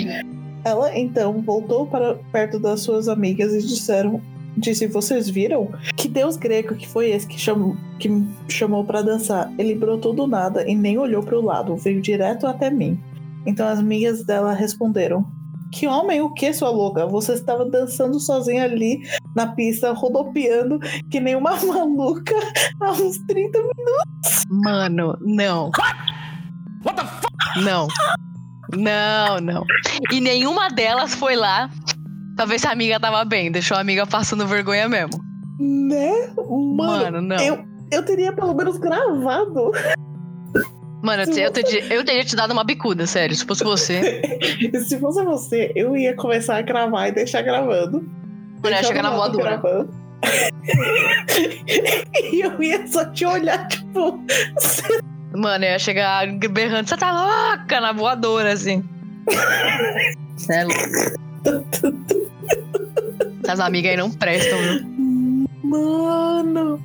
[0.64, 4.20] Ela então voltou para perto das suas amigas e disseram,
[4.56, 9.02] disse: "Vocês viram que deus grego que foi esse que chamou que me chamou para
[9.02, 9.52] dançar?
[9.58, 12.98] Ele brotou do nada e nem olhou para o lado, veio direto até mim."
[13.46, 15.24] Então as amigas dela responderam:
[15.72, 17.07] "Que homem, o que, sua louca?
[17.07, 19.00] Você estava dançando sozinha ali
[19.35, 20.78] na pista, rodopiando
[21.11, 22.35] que nem uma maluca
[22.81, 23.59] há uns 30
[24.50, 25.70] Mano, não.
[26.85, 27.64] What the fuck?
[27.64, 27.88] Não.
[28.76, 29.64] Não, não.
[30.12, 31.70] E nenhuma delas foi lá
[32.37, 33.50] pra ver se a amiga tava bem.
[33.50, 35.20] Deixou a amiga passando vergonha mesmo.
[35.59, 36.28] né?
[36.37, 37.37] Mano, Mano, não.
[37.38, 37.59] eu,
[37.90, 39.72] eu teria pelo menos gravado.
[41.02, 44.20] Mano, eu, te- eu, teria, eu teria te dado uma bicuda, sério, se fosse você.
[44.84, 48.02] Se fosse você, eu ia começar a gravar e deixar gravando.
[48.62, 49.56] Mano, ia chegar na voadora.
[49.58, 49.94] gravando.
[52.32, 54.20] e eu ia só te olhar, tipo.
[55.32, 58.82] Mano, eu ia chegar berrando, você tá louca na voadora, assim.
[60.37, 60.82] Cê é louco.
[63.44, 65.46] Essas amigas aí não prestam, viu?
[65.62, 66.82] Mano!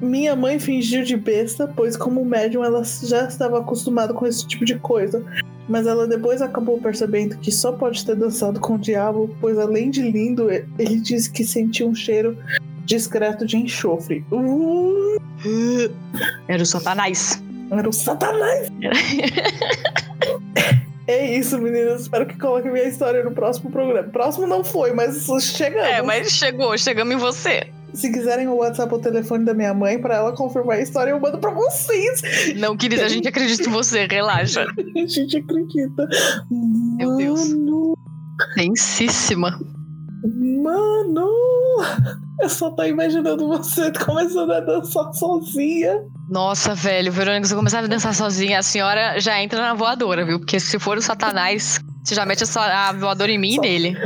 [0.00, 4.64] Minha mãe fingiu de besta, pois como médium ela já estava acostumada com esse tipo
[4.64, 5.24] de coisa.
[5.68, 9.90] Mas ela depois acabou percebendo que só pode ter dançado com o diabo, pois além
[9.90, 12.36] de lindo, ele disse que sentiu um cheiro
[12.84, 14.24] discreto de enxofre.
[14.32, 15.20] Uh,
[16.48, 17.40] Era o Satanás.
[17.70, 18.68] era o satanás!
[21.06, 22.02] É isso, meninas.
[22.02, 24.08] Espero que coloquem minha história no próximo programa.
[24.10, 25.88] Próximo não foi, mas chegamos.
[25.88, 27.66] É, mas chegou, chegamos em você.
[27.94, 31.10] Se quiserem o WhatsApp ou o telefone da minha mãe pra ela confirmar a história,
[31.10, 32.22] eu mando pra vocês.
[32.56, 34.64] Não, querida, a gente acredita em você, relaxa.
[34.96, 36.08] A gente acredita.
[36.50, 37.48] Meu Deus.
[37.52, 37.94] Mano,
[38.54, 39.58] Tensíssima.
[40.62, 41.26] mano.
[42.40, 46.00] Eu só tô imaginando você começando a dançar sozinha.
[46.30, 50.24] Nossa, velho, Verônica, se eu começar a dançar sozinha, a senhora já entra na voadora,
[50.24, 50.38] viu?
[50.38, 53.96] Porque se for o Satanás, você já mete a voadora em mim Só- e nele.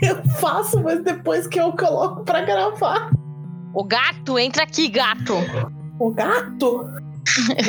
[0.00, 3.10] Eu faço, mas depois que eu coloco pra gravar.
[3.74, 5.34] O gato, entra aqui, gato.
[5.98, 6.88] O gato?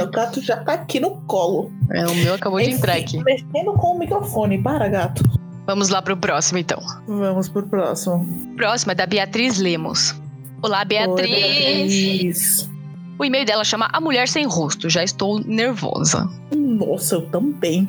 [0.02, 1.72] o gato já tá aqui no colo.
[1.92, 3.22] É, o meu acabou de entrar aqui.
[3.24, 4.62] Mexendo com o microfone.
[4.62, 5.24] Para, gato.
[5.66, 6.80] Vamos lá pro próximo, então.
[7.08, 8.26] Vamos pro próximo.
[8.56, 10.16] Próximo é da Beatriz Lemos.
[10.62, 11.30] Olá, Oi, Beatriz.
[11.30, 12.70] Beatriz.
[13.20, 14.90] O e-mail dela chama A Mulher Sem Rosto.
[14.90, 16.30] Já estou nervosa.
[16.56, 17.88] Nossa, eu também.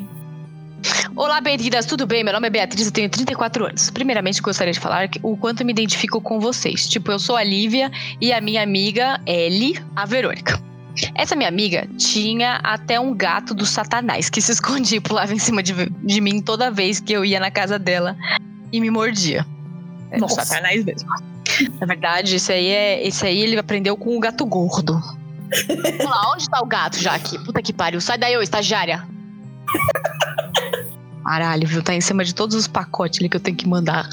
[1.15, 2.25] Olá, bem-vindas, tudo bem?
[2.25, 3.91] Meu nome é Beatriz, eu tenho 34 anos.
[3.91, 6.89] Primeiramente, gostaria de falar o quanto me identifico com vocês.
[6.89, 10.61] Tipo, eu sou a Lívia e a minha amiga Ellie, a Verônica.
[11.15, 15.39] Essa minha amiga tinha até um gato do satanás que se escondia e pulava em
[15.39, 18.17] cima de, de mim toda vez que eu ia na casa dela
[18.73, 19.47] e me mordia.
[20.11, 20.45] É do Nossa.
[20.45, 21.09] satanás mesmo.
[21.79, 24.95] Na verdade, esse aí, é, esse aí ele aprendeu com o gato gordo.
[25.99, 27.39] Vamos lá, onde tá o gato já aqui?
[27.45, 28.01] Puta que pariu.
[28.01, 29.07] Sai daí, ô estagiária.
[31.31, 31.81] Caralho, viu?
[31.81, 34.09] Tá em cima de todos os pacotes ali que eu tenho que mandar.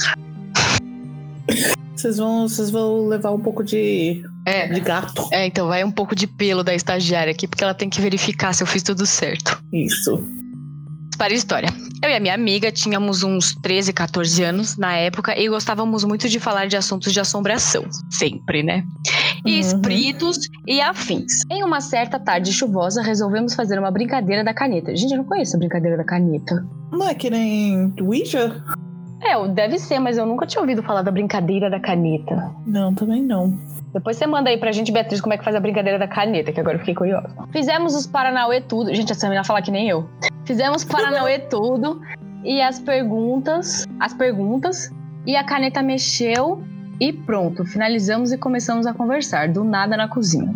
[1.95, 5.28] Vocês vão, vocês vão levar um pouco de, É, de gato.
[5.32, 8.53] é, então vai um pouco de pelo da estagiária aqui, porque ela tem que verificar
[8.53, 9.59] se eu fiz tudo certo.
[9.74, 10.24] Isso.
[11.18, 11.70] Para a história.
[12.03, 16.30] Eu e a minha amiga tínhamos uns 13, 14 anos na época e gostávamos muito
[16.30, 17.84] de falar de assuntos de assombração.
[18.11, 18.84] Sempre, né?
[19.45, 19.59] E Uhum.
[19.59, 21.41] espíritos e afins.
[21.49, 24.95] Em uma certa tarde chuvosa, resolvemos fazer uma brincadeira da caneta.
[24.95, 26.65] Gente, eu não conheço a brincadeira da caneta.
[26.91, 28.63] Não é que nem Ouija?
[29.21, 32.51] É, deve ser, mas eu nunca tinha ouvido falar da brincadeira da caneta.
[32.65, 33.57] Não, também não.
[33.93, 36.51] Depois você manda aí pra gente, Beatriz, como é que faz a brincadeira da caneta,
[36.51, 37.29] que agora eu fiquei curiosa.
[37.51, 38.93] Fizemos os Paranauê tudo.
[38.93, 40.07] Gente, essa menina falar que nem eu.
[40.45, 41.99] Fizemos Paranauê tudo.
[42.43, 43.85] E as perguntas.
[43.99, 44.91] As perguntas.
[45.25, 46.61] E a caneta mexeu.
[46.99, 47.65] E pronto.
[47.65, 49.49] Finalizamos e começamos a conversar.
[49.49, 50.53] Do nada na cozinha.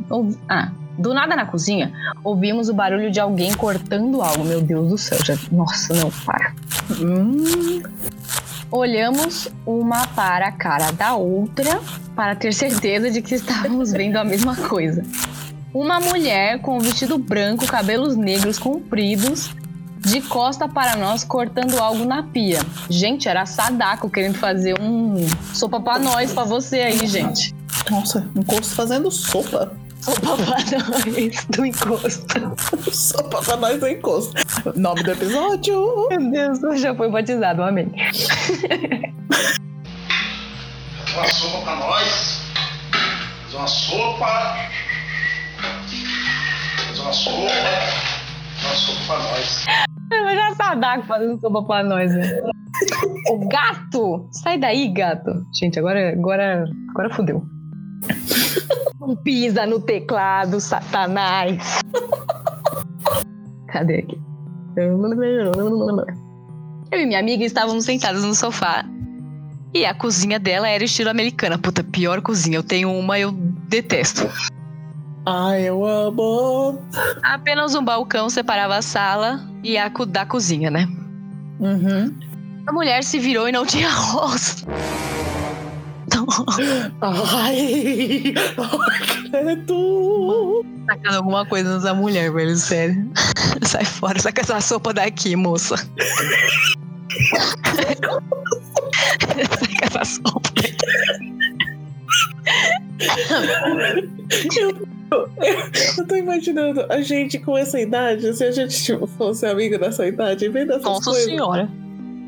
[0.49, 0.71] Ah.
[0.97, 1.91] Do nada na cozinha,
[2.23, 4.43] ouvimos o barulho de alguém cortando algo.
[4.43, 5.35] Meu Deus do céu, já...
[5.51, 6.53] Nossa, não, para.
[6.99, 7.81] Hum,
[8.71, 11.81] Olhamos uma para a cara da outra
[12.15, 15.03] para ter certeza de que estávamos vendo a mesma coisa.
[15.73, 19.53] Uma mulher com um vestido branco, cabelos negros compridos,
[20.02, 22.60] de costa para nós, cortando algo na pia.
[22.89, 25.16] Gente, era Sadako querendo fazer um
[25.54, 27.56] sopa pra nós, pra você aí, gente.
[27.89, 29.72] nossa, encosto fazendo sopa.
[30.02, 32.26] Sopa pra nós do encosto.
[32.91, 34.34] sopa pra nós no encosto.
[34.76, 36.08] Nome do episódio.
[36.10, 37.91] Meu Deus, já foi batizado, amém.
[41.06, 42.41] Fazer uma sopa pra nós.
[43.43, 44.56] Fazer uma sopa.
[46.88, 47.49] Fazer uma sopa.
[48.58, 49.90] Fazer uma sopa pra nós.
[50.62, 52.41] Sadako fazendo sopa pra nós, né?
[53.30, 54.28] O gato!
[54.32, 55.45] Sai daí, gato!
[55.53, 57.43] Gente, agora, agora, agora fodeu.
[58.99, 61.80] Não pisa no teclado, satanás!
[63.68, 64.22] Cadê aqui?
[66.91, 68.86] Eu e minha amiga estávamos sentadas no sofá.
[69.74, 71.57] E a cozinha dela era estilo americana.
[71.57, 72.57] Puta, pior cozinha.
[72.57, 74.30] Eu tenho uma, eu detesto.
[75.26, 76.82] Ai, eu amo.
[77.24, 80.88] Apenas um balcão separava a sala e a co- da cozinha, né?
[81.59, 82.13] Uhum.
[82.67, 84.65] A mulher se virou e não tinha rosto.
[87.01, 90.65] Ai, ai, credo.
[90.88, 93.09] Sacando alguma coisa nessa mulher, velho, sério.
[93.63, 95.76] Sai fora, saca essa sopa daqui, moça.
[99.59, 100.76] saca essa sopa daqui.
[105.97, 110.08] Eu tô imaginando a gente com essa idade, se a gente tipo, fosse amigo dessa
[110.08, 111.26] idade, vendo essas Nossa coisas.
[111.26, 111.70] senhora.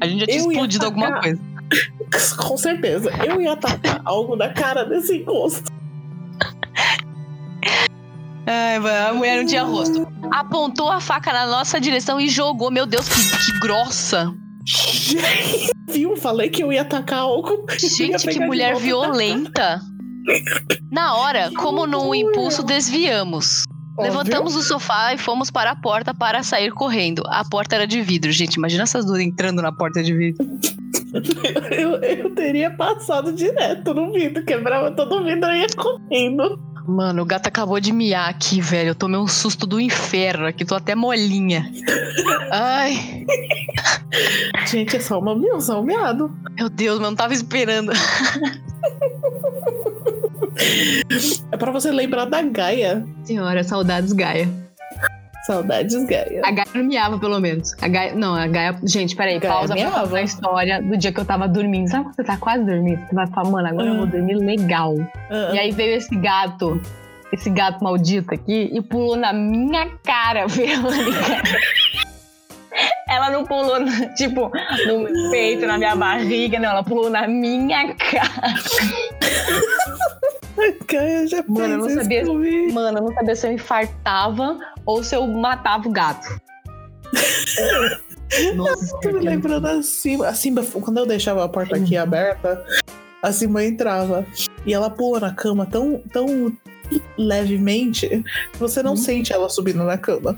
[0.02, 1.42] A gente já tinha Eu explodido alguma coisa.
[2.38, 5.72] Com certeza, eu ia atacar algo na cara desse encosto.
[8.46, 10.06] Ai, mano, a mulher não tinha rosto.
[10.32, 12.70] Apontou a faca na nossa direção e jogou.
[12.70, 14.34] Meu Deus, que, que grossa.
[15.90, 16.18] Viu?
[16.18, 17.50] Falei que eu ia atacar algo.
[17.50, 19.80] Eu ia Gente, que mulher violenta.
[20.92, 23.64] Na hora, como num impulso, desviamos.
[23.98, 24.12] Óbvio.
[24.12, 27.24] Levantamos o sofá e fomos para a porta para sair correndo.
[27.28, 28.56] A porta era de vidro, gente.
[28.56, 30.46] Imagina essas duas entrando na porta de vidro.
[31.70, 36.60] Eu, eu teria passado direto no vidro, quebrava todo o vidro e ia correndo.
[36.88, 38.90] Mano, o gato acabou de miar aqui, velho.
[38.90, 41.72] Eu tomei um susto do inferno aqui, tô até molinha.
[42.52, 43.26] Ai,
[44.66, 46.36] Gente, é só uma um miado.
[46.58, 47.92] meu Deus, mas eu não tava esperando.
[51.52, 53.06] É pra você lembrar da Gaia.
[53.24, 54.48] Senhora, saudades Gaia.
[55.46, 56.42] Saudades Gaia.
[56.46, 57.74] A Gaia não miava, pelo menos.
[57.82, 58.16] A Gaia.
[58.16, 58.78] Não, a Gaia.
[58.84, 60.02] Gente, peraí, Gaia pausa pra miava.
[60.08, 61.90] contar a história do dia que eu tava dormindo.
[61.90, 63.00] Sabe quando você tá quase dormindo?
[63.08, 64.08] Você vai falar, mano, agora eu vou Ah.
[64.08, 64.96] dormir legal.
[65.30, 66.82] Ah, E aí veio esse gato,
[67.32, 71.42] esse gato maldito aqui, e pulou na minha cara, Verônica.
[73.14, 73.78] Ela não pulou,
[74.18, 74.52] tipo,
[74.88, 76.70] no meu peito, na minha barriga, não.
[76.70, 78.54] Ela pulou na minha cara.
[80.58, 82.74] a Gaia já Mano, eu não sabia- comigo.
[82.74, 86.28] Mano, eu não sabia se eu infartava ou se eu matava o gato.
[88.56, 90.28] Nossa, Tô me lembrando a Simba.
[90.30, 92.66] A Simba, quando eu deixava a porta aqui aberta,
[93.22, 94.26] a Simba entrava.
[94.66, 96.52] E ela pula na cama tão, tão
[97.18, 98.24] levemente
[98.60, 98.98] você não Hum.
[98.98, 100.38] sente ela subindo na cama.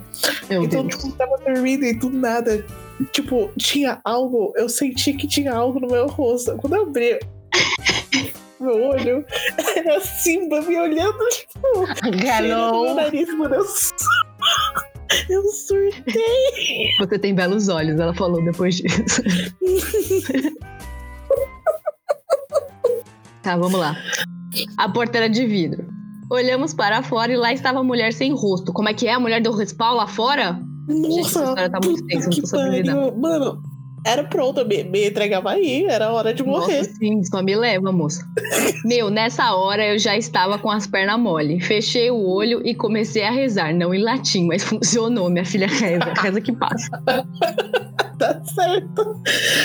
[0.49, 1.01] meu então, Deus.
[1.03, 2.65] tipo, tava dormindo e do nada,
[3.11, 4.53] tipo, tinha algo.
[4.55, 6.55] Eu senti que tinha algo no meu rosto.
[6.57, 7.19] Quando eu abri
[8.59, 9.25] meu olho,
[9.75, 13.55] era a Simba me olhando, tipo, no meu nariz, mano.
[13.55, 13.65] Eu,
[15.29, 16.89] eu surtei.
[16.99, 19.21] você tem belos olhos, ela falou depois disso.
[23.43, 23.95] tá, vamos lá.
[24.77, 25.85] A porta era de vidro.
[26.29, 28.73] Olhamos para fora e lá estava a mulher sem rosto.
[28.73, 29.13] Como é que é?
[29.13, 30.59] A mulher deu respawn lá fora?
[30.87, 33.15] Nossa, tá muito que pariu.
[33.17, 33.61] Mano,
[34.05, 36.77] era pronto, me, me entregava aí, era hora de morrer.
[36.77, 38.23] Nossa, sim, só me leva, moça.
[38.85, 41.59] Meu, nessa hora eu já estava com as pernas mole.
[41.59, 43.73] Fechei o olho e comecei a rezar.
[43.73, 45.27] Não em latim, mas funcionou.
[45.27, 46.13] Minha filha reza.
[46.21, 47.03] Reza que passa.
[48.19, 49.21] Tá certo.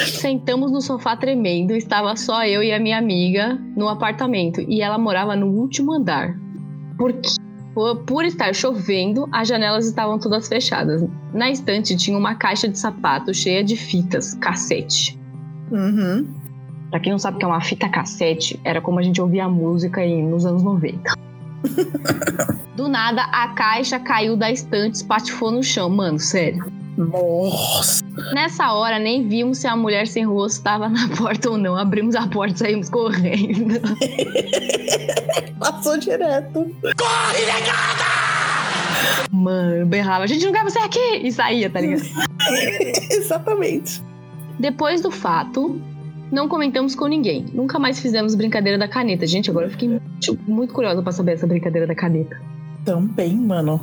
[0.07, 1.77] Sentamos no sofá tremendo.
[1.77, 4.63] Estava só eu e a minha amiga no apartamento.
[4.63, 6.35] E ela morava no último andar.
[7.01, 7.31] Porque,
[8.07, 11.03] por, estar chovendo, as janelas estavam todas fechadas.
[11.33, 15.19] Na estante tinha uma caixa de sapato cheia de fitas, cassete.
[15.71, 16.29] Uhum.
[16.91, 19.49] Pra quem não sabe o que é uma fita cassete, era como a gente ouvia
[19.49, 21.15] música aí nos anos 90.
[22.77, 25.89] Do nada, a caixa caiu da estante, espatifou no chão.
[25.89, 26.71] Mano, sério.
[26.99, 28.00] Nossa.
[28.33, 31.77] Nessa hora, nem vimos se a mulher sem rosto estava na porta ou não.
[31.77, 33.81] Abrimos a porta e saímos correndo.
[35.59, 36.75] Passou direto.
[39.31, 41.21] Mano, eu berrava, a gente não quer você aqui!
[41.23, 42.03] E saía, tá ligado?
[43.11, 44.03] Exatamente.
[44.59, 45.81] Depois do fato,
[46.33, 47.47] não comentamos com ninguém.
[47.53, 49.27] Nunca mais fizemos brincadeira da caneta.
[49.27, 52.41] Gente, agora eu fiquei muito, muito curiosa pra saber essa brincadeira da caneta.
[52.85, 53.81] Também, mano.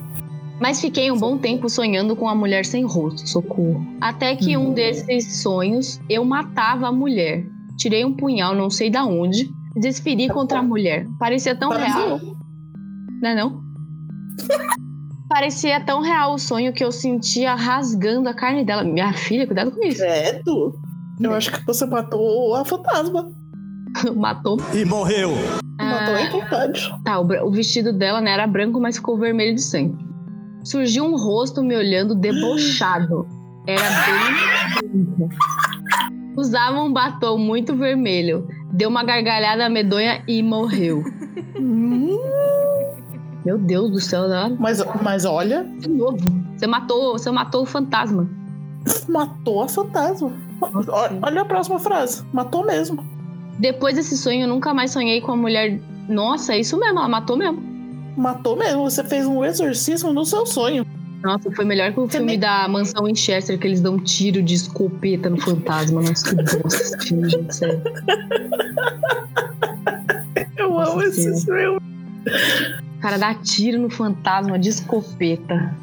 [0.60, 3.86] Mas fiquei um bom tempo sonhando com a mulher sem rosto, socorro.
[4.02, 7.46] Até que um desses sonhos, eu matava a mulher.
[7.78, 11.06] Tirei um punhal, não sei da onde, desferi contra a mulher.
[11.20, 11.94] Parecia tão Brasil.
[12.06, 12.20] real.
[13.22, 13.62] Não é não?
[15.30, 18.84] Parecia tão real o sonho que eu sentia rasgando a carne dela.
[18.84, 20.00] Minha filha, cuidado com isso.
[20.00, 20.74] Credo.
[21.20, 23.30] Eu acho que você matou a fantasma.
[24.16, 24.58] Matou.
[24.74, 25.32] E morreu.
[25.80, 26.94] Matou Ah, em vontade.
[27.04, 29.96] Tá, o, o vestido dela né, era branco, mas ficou vermelho de sangue.
[30.68, 33.26] Surgiu um rosto me olhando debochado.
[33.66, 35.06] Era bem.
[35.06, 35.30] branco.
[36.36, 38.46] Usava um batom muito vermelho.
[38.74, 41.04] Deu uma gargalhada medonha e morreu.
[43.46, 46.18] Meu Deus do céu, ela- mas, mas olha, de novo.
[46.58, 48.30] Você matou, você matou o fantasma.
[49.08, 50.32] matou a fantasma.
[50.62, 52.26] Olha, olha a próxima frase.
[52.34, 53.04] Matou mesmo.
[53.60, 55.80] Depois desse sonho, eu nunca mais sonhei com a mulher.
[56.10, 57.77] Nossa, é isso mesmo, ela matou mesmo.
[58.18, 58.84] Matou mesmo.
[58.84, 60.86] Você fez um exorcismo no seu sonho.
[61.24, 64.00] Nossa, foi melhor que o Você filme nem- da Mansão Winchester, que eles dão um
[64.00, 66.02] tiro de escopeta no fantasma.
[66.02, 67.82] Nossa, que bosta esse filme, gente, sério.
[70.58, 71.80] Eu Nossa amo esse filme.
[72.98, 75.74] O cara dá tiro no fantasma de escopeta.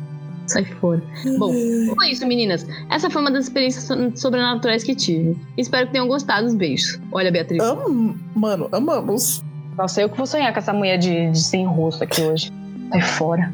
[0.46, 1.02] Sai fora.
[1.38, 1.52] Bom,
[1.96, 2.66] foi isso, meninas.
[2.90, 5.36] Essa foi uma das experiências so- sobrenaturais que tive.
[5.56, 6.46] Espero que tenham gostado.
[6.46, 7.00] Os beijos.
[7.12, 7.62] Olha, Beatriz.
[7.62, 9.42] Am- Mano, amamos.
[9.76, 12.52] Nossa, eu que vou sonhar com essa mulher de, de sem rosto aqui hoje.
[12.90, 13.52] Sai fora.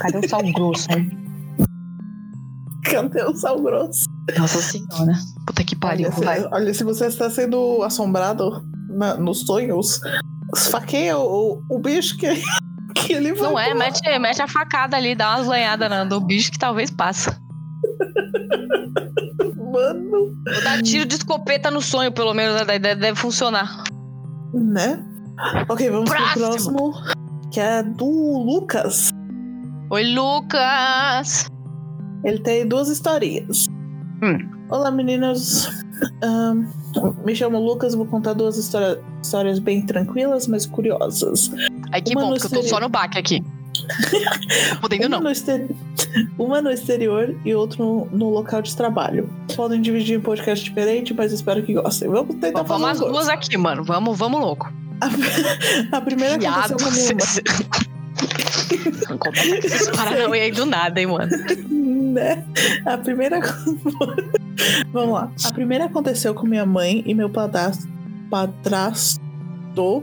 [0.00, 1.10] Cadê o sal grosso, hein?
[2.84, 4.04] Cadê o sal grosso?
[4.38, 5.12] Nossa senhora.
[5.46, 6.08] Puta que pariu.
[6.16, 6.40] Olha, vai.
[6.40, 10.00] se, olha, se você está sendo assombrado na- nos sonhos,
[10.54, 12.28] esfaqueia o, o bicho que,
[12.94, 13.50] que ele vai.
[13.50, 16.90] Não é, mete, mete a facada ali, dá umas lanhadas na- no bicho que talvez
[16.90, 17.38] passa.
[19.56, 22.78] Mano, Vou dar tiro de escopeta no sonho, pelo menos, né?
[22.78, 23.84] deve, deve funcionar.
[24.54, 25.04] né?
[25.68, 26.32] Ok, vamos Próximo.
[26.32, 26.48] pro
[26.92, 26.94] próximo.
[27.52, 29.10] Que é do Lucas.
[29.90, 31.46] Oi, Lucas!
[32.24, 33.66] Ele tem duas historinhas.
[34.22, 34.50] Hum.
[34.68, 35.68] Olá, meninas.
[36.22, 36.66] Ahn,
[37.24, 41.50] me chamo Lucas, vou contar duas história- histórias bem tranquilas, mas curiosas.
[41.92, 42.68] Ai, que Uma bom, porque eu tô exterior.
[42.68, 43.44] só no baque aqui.
[44.80, 45.20] Podendo não.
[45.20, 45.68] no, exter-
[46.38, 49.28] uma no exterior e outra no, no local de trabalho.
[49.54, 52.08] Podem dividir em podcast diferente, mas espero que gostem.
[52.08, 53.84] Vamos tentar Vamos fazer as duas aqui, mano.
[53.84, 54.72] Vamos, vamos louco.
[55.00, 55.08] A,
[55.96, 57.42] a primeira Viado, aconteceu com a minha você-
[59.08, 61.30] Não conta esses Paranauê aí do nada, hein, mano.
[62.16, 62.44] né?
[62.86, 63.40] A primeira.
[64.92, 65.30] Vamos lá.
[65.44, 67.86] A primeira aconteceu com minha mãe e meu padrasto.
[68.30, 69.20] padrasto
[69.74, 70.02] Gol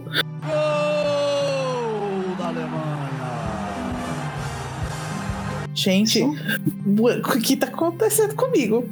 [5.74, 8.86] Gente, o que tá acontecendo comigo?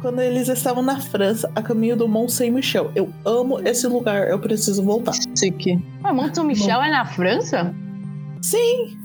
[0.00, 2.90] Quando eles estavam na França, a caminho do Mont Saint-Michel.
[2.94, 5.12] Eu amo esse lugar, eu preciso voltar.
[5.36, 5.78] Chique.
[6.02, 7.74] Ah, Monte São Michel é na França?
[8.42, 8.96] Sim,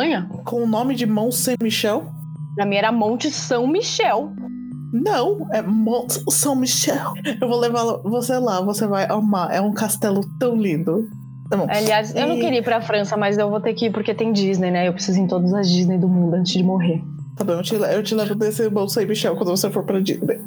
[0.00, 0.26] Olha.
[0.44, 2.10] com o nome de Mont Saint-Michel?
[2.54, 4.32] Pra mim era Monte São Michel.
[4.92, 7.14] Não, é Mont Saint-Michel.
[7.40, 9.50] Eu vou levar você lá, você vai amar.
[9.50, 11.08] É um castelo tão lindo.
[11.52, 11.66] Tá bom.
[11.68, 14.14] Aliás, eu não E- queria ir pra França, mas eu vou ter que ir porque
[14.14, 14.88] tem Disney, né?
[14.88, 17.02] Eu preciso ir em todas as Disney do mundo antes de morrer.
[17.36, 20.40] Tá bom, eu te, eu te levo desse Mont Saint-Michel quando você for pra Disney.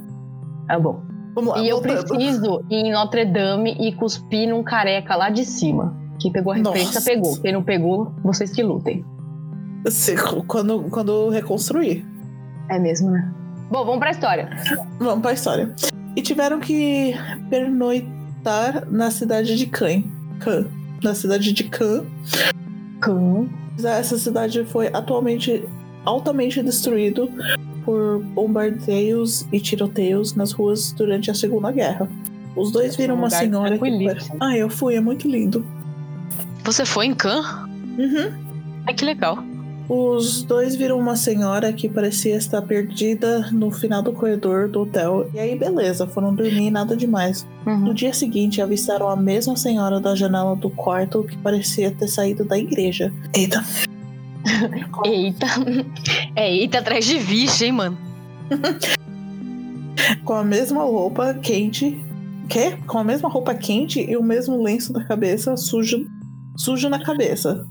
[0.68, 1.02] Tá bom.
[1.36, 2.08] Vamos lá, E eu voltando.
[2.08, 5.96] preciso ir em Notre Dame e cuspir num careca lá de cima.
[6.20, 7.02] Quem pegou a referência, Nossa.
[7.02, 7.40] pegou.
[7.40, 9.06] Quem não pegou, vocês que lutem.
[10.48, 12.04] Quando, quando reconstruir.
[12.70, 13.32] É mesmo, né?
[13.70, 14.50] Bom, vamos pra história.
[14.98, 15.72] Vamos pra história.
[16.16, 17.14] E tiveram que
[17.50, 20.10] pernoitar na cidade de Caen.
[20.40, 20.66] Caen.
[21.04, 22.06] Na cidade de Khan.
[23.00, 23.50] Cão.
[23.84, 25.64] Essa cidade foi atualmente
[26.06, 27.28] altamente destruída
[27.84, 32.10] por bombardeios e tiroteios nas ruas durante a Segunda Guerra.
[32.56, 33.80] Os dois viram Um uma senhora que.
[33.80, 34.38] tranquilíssimo.
[34.40, 35.66] Ah, eu fui, é muito lindo.
[36.64, 37.68] Você foi em Khan?
[37.98, 38.32] Uhum.
[38.88, 39.44] Ai, que legal.
[39.88, 45.30] Os dois viram uma senhora que parecia estar perdida no final do corredor do hotel.
[45.34, 47.46] E aí, beleza, foram dormir nada demais.
[47.68, 47.80] Uhum.
[47.80, 52.44] No dia seguinte, avistaram a mesma senhora da janela do quarto que parecia ter saído
[52.44, 53.14] da igreja.
[53.34, 53.64] Eita,
[55.06, 55.48] Eita.
[56.36, 57.98] É, eita, atrás de bicho, hein, mano?
[60.24, 62.00] com a mesma roupa quente.
[62.50, 62.78] Quê?
[62.86, 66.06] Com a mesma roupa quente e o mesmo lenço da cabeça sujo,
[66.56, 67.66] sujo na cabeça.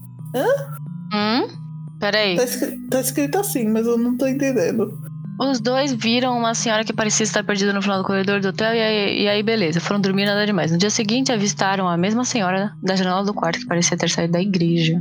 [1.13, 1.64] Hum?
[2.01, 2.37] Peraí.
[2.37, 4.93] Tá, escri- tá escrito assim, mas eu não tô entendendo.
[5.41, 8.73] Os dois viram uma senhora que parecia estar perdida no final do corredor do hotel
[8.73, 10.71] e aí, e aí beleza, foram dormir nada demais.
[10.71, 14.33] No dia seguinte, avistaram a mesma senhora da janela do quarto que parecia ter saído
[14.35, 15.01] da igreja.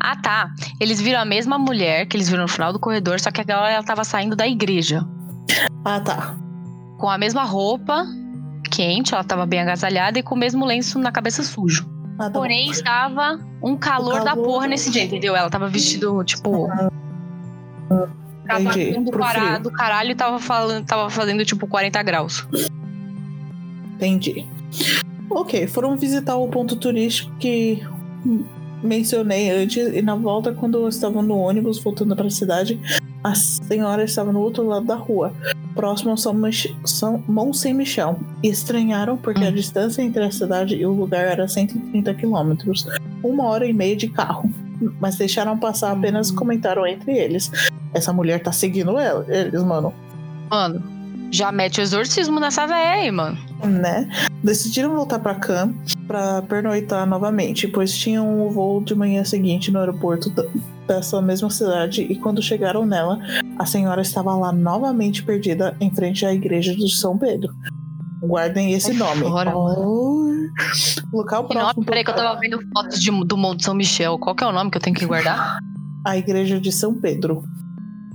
[0.00, 0.50] Ah, tá.
[0.80, 3.70] Eles viram a mesma mulher que eles viram no final do corredor, só que agora
[3.70, 5.06] ela tava saindo da igreja.
[5.84, 6.36] Ah, tá.
[6.98, 8.04] Com a mesma roupa,
[8.72, 11.88] quente, ela tava bem agasalhada e com o mesmo lenço na cabeça sujo.
[12.22, 12.38] Ah, tá bom.
[12.40, 15.34] Porém, estava um calor, O da calor- porra nesse dia, entendeu?
[15.34, 16.68] Ela tava vestido, tipo.
[18.46, 19.60] Tava Entendi, do, frio.
[19.62, 22.46] do caralho e tava, falando, tava fazendo tipo 40 graus.
[23.94, 24.46] Entendi.
[25.30, 27.82] Ok, foram visitar o ponto turístico que
[28.82, 32.78] mencionei antes e na volta, quando estavam no ônibus voltando para a cidade,
[33.22, 35.32] a senhora estava no outro lado da rua,
[35.74, 39.52] próximo ao São, Mich São Mont Saint-Michel, e estranharam porque a Hum.
[39.54, 42.86] distância entre a cidade e o lugar era 130 quilômetros,
[43.22, 44.50] uma hora e meia de carro.
[45.00, 46.36] Mas deixaram passar apenas Hum.
[46.36, 47.50] comentaram entre eles.
[47.94, 49.92] Essa mulher tá seguindo ela, eles, mano.
[50.50, 50.82] Mano,
[51.32, 53.36] já mete o exorcismo nessa véia aí, mano.
[53.64, 54.08] né?
[54.44, 59.78] Decidiram voltar para Cannes para pernoitar novamente, pois tinham o voo de manhã seguinte no
[59.80, 60.30] aeroporto
[60.86, 63.18] dessa mesma cidade e quando chegaram nela,
[63.58, 67.54] a senhora estava lá novamente perdida em frente à igreja de São Pedro.
[68.20, 69.22] Guardem esse Sai nome.
[69.22, 70.30] fora, Oh.
[71.12, 71.64] Local Que nome?
[71.66, 71.84] próximo.
[71.86, 74.18] Peraí, que eu tava vendo fotos de- do Monte São Michel.
[74.18, 75.58] Qual que é o nome que eu tenho que guardar?
[76.06, 77.42] A igreja de São Pedro.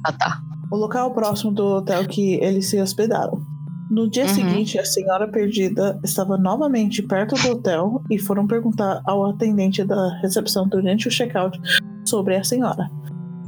[0.06, 0.40] Ah, tá.
[0.72, 3.42] O local próximo do hotel que eles se hospedaram.
[3.90, 4.30] No dia Uhum.
[4.30, 10.20] seguinte, a senhora perdida estava novamente perto do hotel e foram perguntar ao atendente da
[10.22, 11.58] recepção durante o check-out
[12.06, 12.90] sobre a senhora.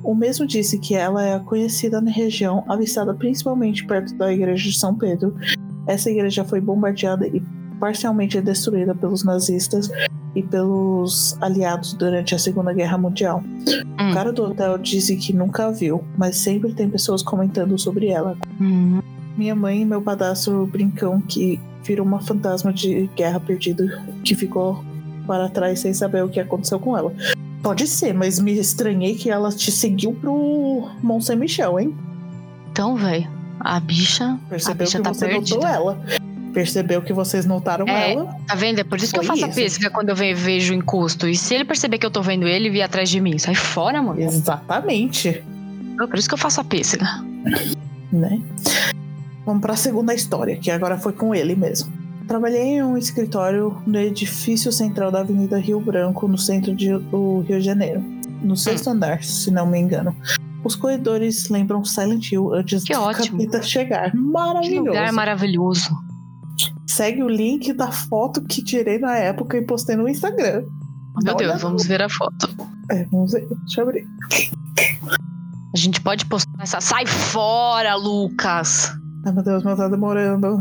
[0.01, 4.79] O mesmo disse que ela é conhecida na região, avistada principalmente perto da igreja de
[4.79, 5.35] São Pedro.
[5.85, 7.43] Essa igreja foi bombardeada e
[7.79, 9.89] parcialmente destruída pelos nazistas
[10.35, 13.43] e pelos aliados durante a Segunda Guerra Mundial.
[13.45, 14.11] Hum.
[14.11, 18.07] O cara do hotel disse que nunca a viu, mas sempre tem pessoas comentando sobre
[18.07, 18.37] ela.
[18.59, 19.01] Hum.
[19.37, 24.83] Minha mãe e meu padrasto brincam que virou uma fantasma de guerra perdida que ficou
[25.25, 27.13] para trás sem saber o que aconteceu com ela.
[27.61, 31.95] Pode ser, mas me estranhei que ela te seguiu pro Mont Saint Michel, hein?
[32.71, 33.27] Então, velho,
[33.59, 34.39] a bicha.
[34.49, 35.67] Percebeu bicha que tá você perdida.
[35.67, 35.99] ela.
[36.59, 38.11] Percebeu que vocês notaram É.
[38.11, 38.35] ela.
[38.45, 38.79] Tá vendo?
[38.79, 39.55] É por isso que eu faço a isso.
[39.55, 41.25] pêssega quando eu ve- vejo encosto.
[41.25, 44.01] E se ele perceber que eu tô vendo ele vir atrás de mim, sai fora,
[44.01, 44.19] mano.
[44.19, 45.29] Exatamente.
[45.29, 47.05] É por isso que eu faço a pêssega.
[48.11, 48.41] né?
[49.45, 51.93] Vamos para a segunda história, que agora foi com ele mesmo.
[52.27, 57.39] Trabalhei em um escritório no edifício central da Avenida Rio Branco, no centro de- do
[57.47, 58.03] Rio de Janeiro,
[58.43, 60.13] no sexto andar, se não me engano.
[60.61, 63.37] Os corredores lembram Silent Hill antes Que do ótimo.
[63.37, 64.11] capeta chegar.
[64.11, 64.87] Que Maravilhoso.
[64.87, 66.08] lugar maravilhoso.
[66.89, 70.63] Segue o link da foto que tirei na época e postei no Instagram.
[71.23, 71.59] Dá meu uma Deus, olhada.
[71.59, 72.49] vamos ver a foto.
[72.89, 73.47] É, vamos ver.
[73.47, 74.07] Deixa eu abrir.
[75.71, 76.81] A gente pode postar essa.
[76.81, 78.91] Sai fora, Lucas!
[79.23, 80.59] Ai, meu Deus, mas tá demorando.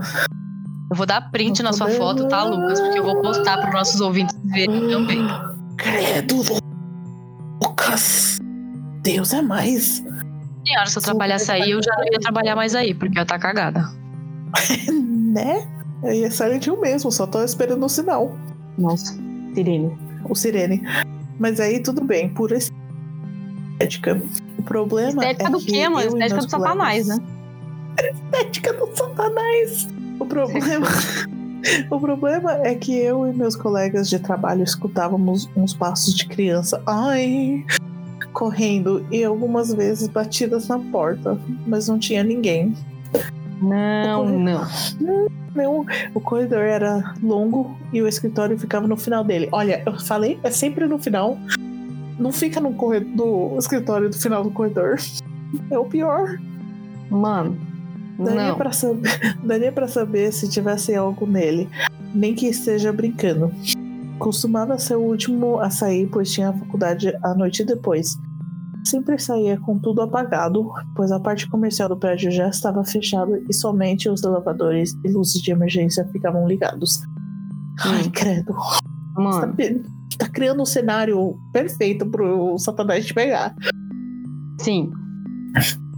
[0.91, 2.45] Eu vou dar print Não na sua tô foto, tá.
[2.45, 2.79] Lucas?
[2.79, 5.27] Porque eu vou postar para nossos ouvintes verem também.
[5.79, 6.43] Credo,
[7.63, 8.39] Lucas.
[9.03, 10.05] Deus é mais.
[10.67, 13.23] Senhora, se eu trabalhasse aí, eu já não ia trabalhar mais aí, porque eu ia
[13.23, 13.89] estar cagada.
[15.29, 15.78] Né?
[16.03, 18.37] Aí é Silent Hill mesmo, só tô esperando o sinal.
[18.77, 19.15] Nossa,
[19.55, 19.97] Sirene.
[20.29, 20.83] O sirene.
[21.39, 24.21] Mas aí tudo bem, por estética.
[24.59, 26.01] O problema Estética é do que quê, mano?
[26.03, 28.13] e Estética do Satanás, colegas- né?
[28.13, 29.89] Estética do satanás.
[30.21, 30.87] O problema...
[31.91, 36.81] o problema é que eu e meus colegas de trabalho escutávamos uns passos de criança.
[36.87, 37.65] Ai...
[38.33, 41.37] Correndo e algumas vezes batidas na porta,
[41.67, 42.73] mas não tinha ninguém.
[43.61, 44.67] Não, não.
[45.55, 45.85] Meu,
[46.15, 49.49] o corredor era longo e o escritório ficava no final dele.
[49.51, 51.39] Olha, eu falei, é sempre no final.
[52.19, 54.97] Não fica no, corredor, no escritório do final do corredor.
[55.71, 56.39] É o pior.
[57.11, 57.57] Mano,
[58.19, 58.57] Daria não.
[58.57, 61.69] pra, saber, daria pra saber se tivesse algo nele.
[62.15, 63.53] Nem que esteja brincando.
[64.19, 68.19] Costumava ser o último a sair, pois tinha faculdade a noite depois.
[68.89, 73.53] Sempre saía com tudo apagado, pois a parte comercial do prédio já estava fechada e
[73.53, 77.03] somente os elevadores e luzes de emergência ficavam ligados.
[77.81, 78.55] Ai, credo.
[78.55, 78.81] Você
[79.15, 79.57] tá, Mano,
[80.17, 83.55] tá criando um cenário perfeito pro Satanás te pegar.
[84.61, 84.91] sim.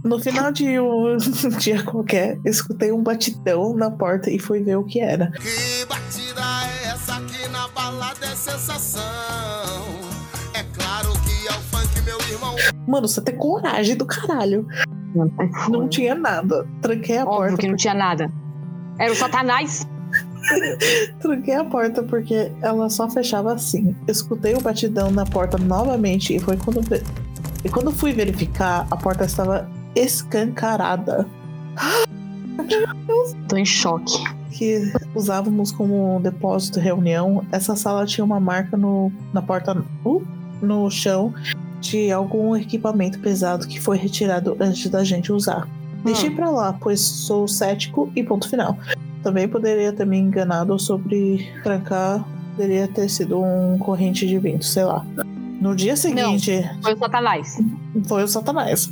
[0.03, 1.17] No final de um
[1.59, 5.31] dia qualquer, escutei um batidão na porta e fui ver o que era.
[5.31, 9.01] Que batida é essa aqui na balada é sensação?
[10.53, 12.55] É claro que é o funk, meu irmão.
[12.87, 14.67] Mano, você tem coragem do caralho.
[15.69, 16.67] Não tinha nada.
[16.81, 17.57] Tranquei a Óbvio porta.
[17.57, 18.31] que não tinha nada.
[18.97, 19.87] Era o Satanás.
[21.21, 23.95] Tranquei a porta porque ela só fechava assim.
[24.07, 26.81] Escutei o batidão na porta novamente e foi quando
[27.63, 31.27] e quando fui verificar, a porta estava escancarada.
[33.47, 34.23] Tô em choque.
[34.49, 37.45] Que usávamos como depósito reunião.
[37.51, 40.23] Essa sala tinha uma marca no, na porta uh,
[40.61, 41.33] no chão
[41.81, 45.67] de algum equipamento pesado que foi retirado antes da gente usar.
[46.05, 48.77] Deixei pra lá, pois sou cético e ponto final.
[49.21, 54.83] Também poderia ter me enganado sobre trancar, poderia ter sido um corrente de vento, sei
[54.83, 55.05] lá.
[55.59, 57.57] No dia seguinte, Foi o Satanás.
[58.07, 58.91] foi o Satanás.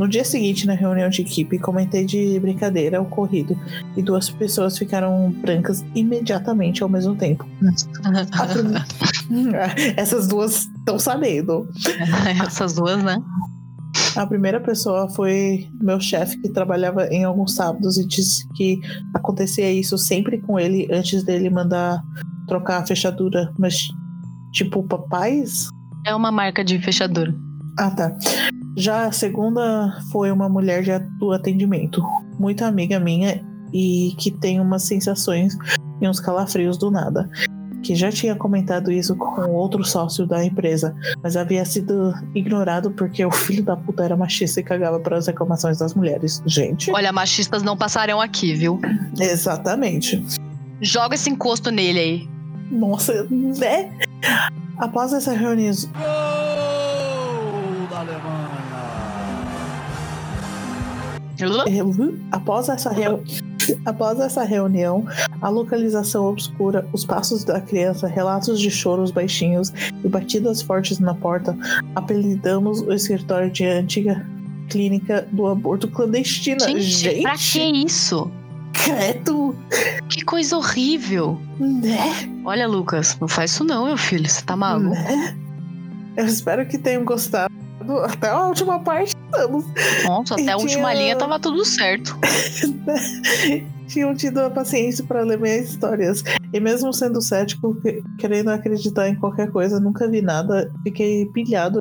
[0.00, 3.54] No dia seguinte, na reunião de equipe, comentei de brincadeira o ocorrido
[3.94, 7.46] e duas pessoas ficaram brancas imediatamente ao mesmo tempo.
[9.98, 11.68] Essas duas estão sabendo.
[12.42, 13.22] Essas duas, né?
[14.16, 18.80] A primeira pessoa foi meu chefe que trabalhava em alguns sábados e disse que
[19.12, 22.02] acontecia isso sempre com ele antes dele mandar
[22.48, 23.52] trocar a fechadura.
[23.58, 23.88] Mas,
[24.50, 25.68] tipo, papais?
[26.06, 27.34] É uma marca de fechadura.
[27.78, 28.16] Ah, tá.
[28.80, 32.02] Já a segunda foi uma mulher de do atendimento,
[32.38, 35.54] muito amiga minha e que tem umas sensações
[36.00, 37.28] e uns calafrios do nada.
[37.82, 43.22] Que já tinha comentado isso com outro sócio da empresa, mas havia sido ignorado porque
[43.22, 46.42] o filho da puta era machista e cagava para as reclamações das mulheres.
[46.46, 48.80] Gente, Olha, machistas não passarão aqui, viu?
[49.18, 50.24] exatamente.
[50.80, 52.28] Joga esse encosto nele aí.
[52.70, 53.92] Nossa, né?
[54.78, 55.74] Após essa reunião,
[62.32, 63.22] Após essa, reu-
[63.84, 65.04] Após essa reunião,
[65.40, 69.72] a localização obscura, os passos da criança, relatos de choros baixinhos
[70.04, 71.56] e batidas fortes na porta,
[71.94, 74.26] apelidamos o escritório de antiga
[74.68, 76.60] clínica do aborto clandestino.
[76.60, 78.30] Gente, pra que isso?
[78.72, 79.54] credo,
[80.08, 81.38] Que coisa horrível.
[81.58, 81.98] né?
[82.44, 84.28] Olha, Lucas, não faz isso não, meu filho.
[84.28, 84.94] Você tá maluco.
[84.94, 85.36] né?
[86.16, 87.52] Eu espero que tenham gostado.
[87.98, 89.64] Até a última parte, estamos.
[90.04, 92.16] Nossa, até a última tinha- linha tava tudo certo.
[93.88, 96.22] tinham tido a paciência para ler minhas histórias.
[96.52, 100.70] E mesmo sendo cético, que- querendo acreditar em qualquer coisa, nunca vi nada.
[100.82, 101.78] Fiquei pilhado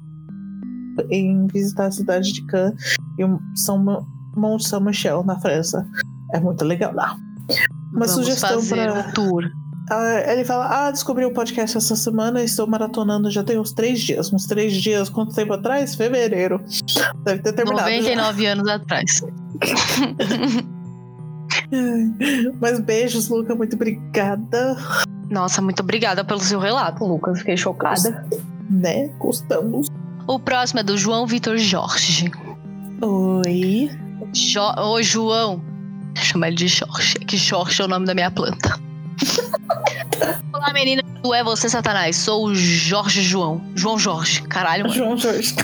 [1.10, 3.78] em visitar a cidade de Cannes e o São
[4.36, 5.86] Mont Saint-Michel, na França.
[6.34, 7.16] É muito legal lá.
[7.94, 9.44] Uma Vamos sugestão fazer para um tour.
[10.28, 14.00] Ele fala: Ah, descobri o podcast essa semana e estou maratonando já tem uns três
[14.00, 14.32] dias.
[14.32, 15.96] Uns três dias, quanto tempo atrás?
[15.96, 16.64] Fevereiro.
[17.24, 17.90] Deve ter terminado.
[17.90, 17.98] já.
[17.98, 19.22] 99 anos atrás.
[22.60, 23.56] Mas beijos, Luca.
[23.56, 24.78] Muito obrigada.
[25.30, 27.06] Nossa, muito obrigada pelo seu relato.
[27.06, 28.26] Lucas, fiquei chocada.
[28.70, 29.08] Né?
[29.20, 29.88] Gostamos.
[30.28, 32.32] O próximo é do João Vitor Jorge.
[33.02, 33.90] Oi.
[34.34, 35.62] Jo Ô, João.
[36.16, 37.16] Chama ele de Jorge.
[37.16, 38.80] Que Jorge é o nome da minha planta.
[40.54, 41.04] Olá, menina.
[41.22, 42.16] Tu é você, Satanás.
[42.16, 43.62] Sou o Jorge João.
[43.76, 44.42] João Jorge.
[44.44, 44.96] Caralho, mano.
[44.96, 45.56] João Jorge.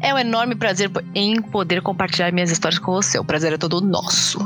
[0.00, 3.18] É um enorme prazer em poder compartilhar minhas histórias com você.
[3.18, 4.38] O prazer é todo nosso.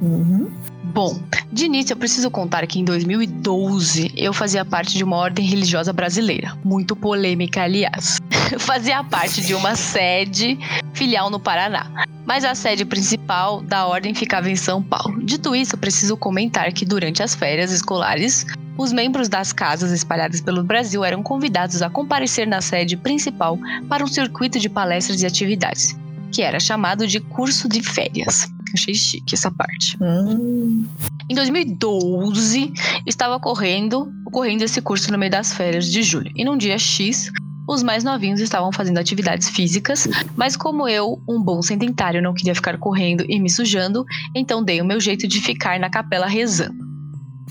[0.00, 0.50] Uhum.
[0.94, 1.20] Bom,
[1.50, 5.92] de início eu preciso contar que em 2012 eu fazia parte de uma ordem religiosa
[5.92, 8.18] brasileira, muito polêmica, aliás.
[8.60, 10.56] fazia parte de uma sede
[10.92, 15.20] filial no Paraná, mas a sede principal da ordem ficava em São Paulo.
[15.24, 18.46] Dito isso, preciso comentar que durante as férias escolares,
[18.78, 24.04] os membros das casas espalhadas pelo Brasil eram convidados a comparecer na sede principal para
[24.04, 25.96] um circuito de palestras e atividades,
[26.30, 28.53] que era chamado de curso de férias.
[28.74, 29.96] Achei chique essa parte.
[30.00, 30.86] Hum.
[31.30, 32.72] Em 2012,
[33.06, 36.30] estava ocorrendo, ocorrendo esse curso no meio das férias de julho.
[36.34, 37.30] E num dia X,
[37.68, 40.06] os mais novinhos estavam fazendo atividades físicas,
[40.36, 44.04] mas como eu, um bom sedentário, não queria ficar correndo e me sujando,
[44.34, 46.84] então dei o meu jeito de ficar na capela rezando.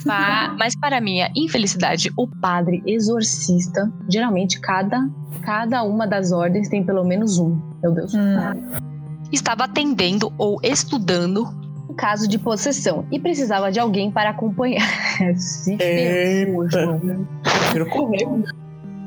[0.05, 5.09] Mas para minha infelicidade, O padre exorcista, geralmente cada,
[5.41, 7.59] cada uma das ordens tem pelo menos um.
[7.81, 8.13] Meu Deus.
[8.13, 8.92] Hum.
[9.33, 11.63] Estava atendendo ou estudando
[11.93, 14.87] caso de possessão e precisava de alguém para acompanhar.
[15.37, 16.81] Se ferrou, Eita.
[16.81, 17.27] João.
[17.43, 18.25] Prefiro correr.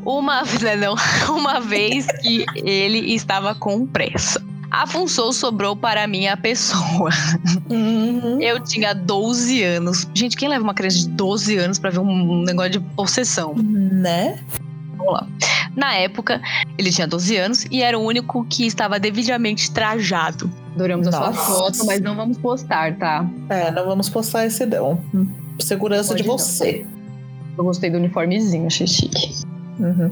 [0.04, 0.42] Uma,
[0.78, 0.94] não,
[1.36, 4.42] uma vez que ele estava com pressa.
[4.70, 7.10] A função sobrou para minha pessoa.
[7.70, 8.40] Uhum.
[8.40, 10.06] Eu tinha 12 anos.
[10.12, 13.54] Gente, quem leva uma criança de 12 anos pra ver um negócio de possessão?
[13.54, 14.38] Né?
[15.74, 16.40] Na época,
[16.78, 20.50] ele tinha 12 anos e era o único que estava devidamente trajado.
[20.74, 21.52] Adoramos a sua Nossa.
[21.52, 23.28] foto, mas não vamos postar, tá?
[23.50, 25.00] É, não vamos postar esse não.
[25.58, 26.38] Segurança Pode de não.
[26.38, 26.86] você.
[27.56, 29.42] Eu gostei do uniformezinho, achei chique.
[29.78, 30.10] Uhum.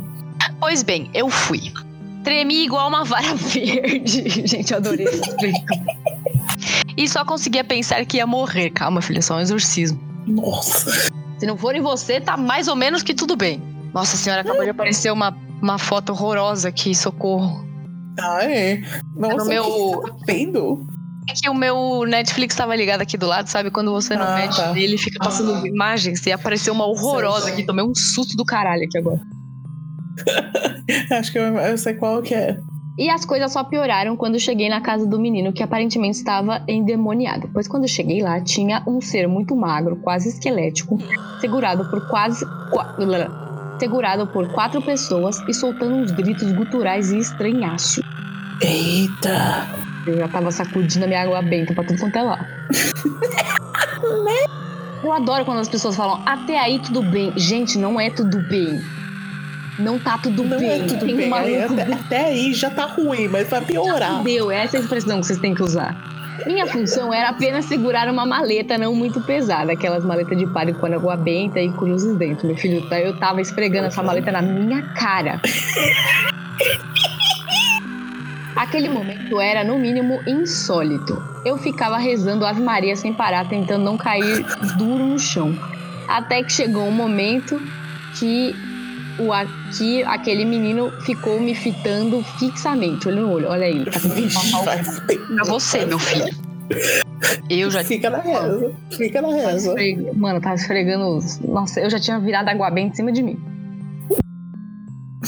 [0.60, 1.72] Pois bem, eu fui.
[2.22, 4.46] Tremi igual uma vara verde.
[4.46, 5.58] Gente, eu adorei esse explico.
[6.96, 8.70] E só conseguia pensar que ia morrer.
[8.70, 10.00] Calma, filha, é só um exorcismo.
[10.26, 11.10] Nossa.
[11.38, 13.60] Se não for em você, tá mais ou menos que tudo bem.
[13.94, 17.64] Nossa senhora, acabou de aparecer uma, uma foto horrorosa aqui, socorro.
[18.20, 18.82] Ah, é.
[19.16, 20.94] Nossa, no meu- o que tá?
[21.30, 23.70] É que o meu Netflix tava ligado aqui do lado, sabe?
[23.70, 24.72] Quando você não Ah, mete tá.
[24.72, 27.62] nele, fica passando imagens e apareceu uma horrorosa aqui.
[27.64, 29.20] Tomei um susto do caralho aqui agora.
[31.18, 32.58] Acho que eu, eu sei qual que é.
[32.98, 37.48] E as coisas só pioraram quando cheguei na casa do menino, que aparentemente estava endemoniado.
[37.52, 40.98] Pois quando cheguei lá, tinha um ser muito magro, quase esquelético,
[41.40, 42.44] segurado por quase.
[42.70, 42.94] qua-
[43.78, 48.00] segurado por quatro pessoas e soltando uns gritos guturais e estranhaço.
[48.60, 49.66] Eita.
[50.06, 52.46] Eu já tava sacudindo a minha água benta pra tudo quanto é lá.
[55.02, 57.32] Eu adoro quando as pessoas falam, até aí tudo bem.
[57.36, 58.80] Gente, não é tudo bem.
[59.78, 60.70] Não tá tudo Não bem.
[60.70, 61.28] é tudo Tem um bem.
[61.28, 64.22] maluco Até, até aí já tá ruim, mas vai piorar.
[64.22, 65.96] Deu, essa é a expressão que vocês têm que usar.
[66.46, 70.86] Minha função era apenas segurar uma maleta não muito pesada, aquelas maletas de palha com
[70.86, 72.46] água benta e cruzes dentro.
[72.46, 75.40] Meu filho, tá- eu tava esfregando essa maleta na minha cara.
[78.56, 81.20] Aquele momento era, no mínimo, insólito.
[81.44, 84.44] Eu ficava rezando Ave Maria sem parar, tentando não cair
[84.78, 85.56] duro no chão.
[86.06, 87.60] Até que chegou um momento
[88.18, 88.54] que,
[89.18, 89.46] o, a-
[89.76, 93.48] que aquele menino ficou me fitando fixamente, olho no olho.
[93.48, 96.34] Olha aí, ele tá com Pra você, meu filho.
[97.48, 98.72] Eu já Fica na reza.
[98.90, 99.68] Fica na reza.
[99.68, 101.18] Esfrega- Mano, tava esfregando.
[101.46, 103.38] Nossa, eu já tinha virado água bem em cima de mim.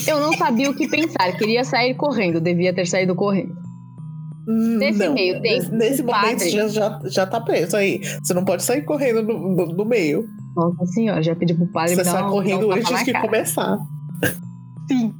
[0.07, 3.57] Eu não sabia o que pensar, queria sair correndo, devia ter saído correndo.
[4.47, 8.01] Nesse Não, meio tempo, Nesse, momento padre- já, já tá preso aí.
[8.23, 10.29] Você não pode sair correndo no, no- no meio.
[10.57, 13.05] Nossa senhora, já pedi pro padre Você me dar sai uma, correndo dar um antes
[13.05, 13.27] de cara.
[13.27, 13.79] começar.
[14.89, 15.15] Sim.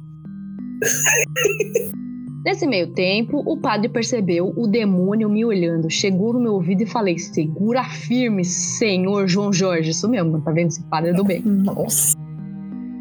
[2.47, 6.85] Nesse meio tempo, o padre percebeu o demônio me olhando, chegou no meu ouvido e
[6.85, 9.91] falei: Segura firme, senhor João Jorge.
[9.91, 10.69] Isso mesmo, tá vendo?
[10.69, 11.41] Esse padre é do bem.
[11.41, 12.15] Nossa.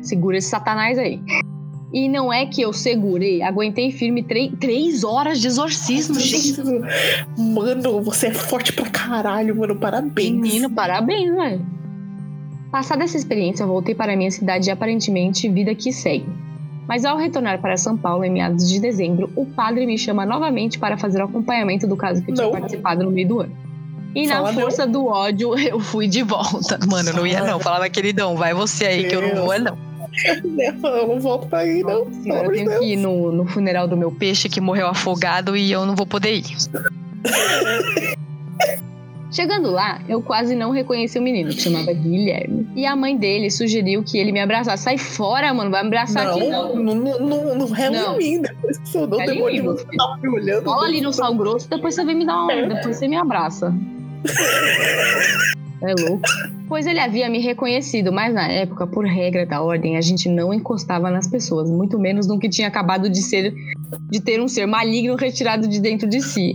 [0.02, 1.20] Segura esse satanás aí.
[1.92, 6.60] E não é que eu segurei, aguentei firme três, três horas de exorcismo, gente.
[7.38, 9.76] Mano, você é forte pra caralho, mano.
[9.76, 10.32] Parabéns.
[10.32, 11.64] Menino, parabéns, velho.
[12.76, 16.26] Passada essa experiência, eu voltei para a minha cidade e aparentemente vida que segue.
[16.86, 20.78] Mas ao retornar para São Paulo em meados de dezembro, o padre me chama novamente
[20.78, 22.52] para fazer o acompanhamento do caso que eu tinha Não.
[22.52, 23.56] participado no meio do ano.
[24.14, 24.60] E Fala na não.
[24.60, 26.78] força do ódio, eu fui de volta.
[26.86, 27.58] Mano, eu não ia não.
[27.58, 29.78] Falava, queridão, vai você aí que eu não vou, é não.
[30.84, 32.12] Eu não volto pra aí, não.
[32.12, 32.80] Senhora, eu tenho Deus.
[32.80, 36.06] que ir no, no funeral do meu Peixe que morreu afogado e eu não vou
[36.06, 36.44] poder ir.
[39.36, 42.66] Chegando lá, eu quase não reconheci o menino, que chamava Guilherme.
[42.74, 44.84] E a mãe dele sugeriu que ele me abraçasse.
[44.84, 46.94] Sai fora, mano, vai me abraçar aqui Não, não.
[46.94, 48.40] não, não, não, não em mim.
[48.40, 50.64] Depois que eu dou mim, meu você tá me olhando.
[50.64, 52.66] Cola ali no sal grosso, depois você vem me dar uma.
[52.66, 53.74] Depois você me abraça.
[55.82, 56.22] É louco.
[56.68, 60.54] Pois ele havia me reconhecido, mas na época, por regra da ordem, a gente não
[60.54, 63.54] encostava nas pessoas, muito menos no que tinha acabado de ser
[64.10, 66.54] de ter um ser maligno retirado de dentro de si.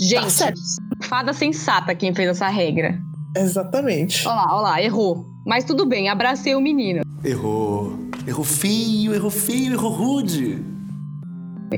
[0.00, 0.54] Gente, Tá.
[1.00, 2.98] Fada sensata quem fez essa regra.
[3.36, 4.26] Exatamente.
[4.26, 5.24] Olha lá, olha lá, errou.
[5.46, 7.02] Mas tudo bem, abracei o menino.
[7.24, 7.98] Errou.
[8.26, 10.64] Errou feio, errou feio, errou rude.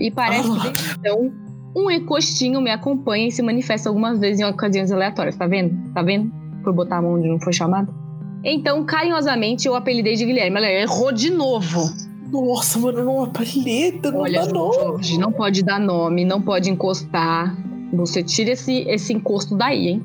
[0.00, 1.32] E parece que desde então,
[1.76, 5.36] um encostinho me acompanha e se manifesta algumas vezes em ocasiões aleatórias.
[5.36, 5.92] Tá vendo?
[5.92, 6.32] Tá vendo?
[6.62, 7.94] Por botar a mão onde não foi chamado.
[8.44, 10.56] Então, carinhosamente, eu apelidei de Guilherme.
[10.56, 11.90] Ela errou de novo.
[12.30, 14.72] Nossa, mano, não apalheta, não Olha, dá não.
[14.72, 17.54] Jorge, não pode dar nome, não pode encostar.
[17.92, 20.02] Você tira esse, esse encosto daí, hein?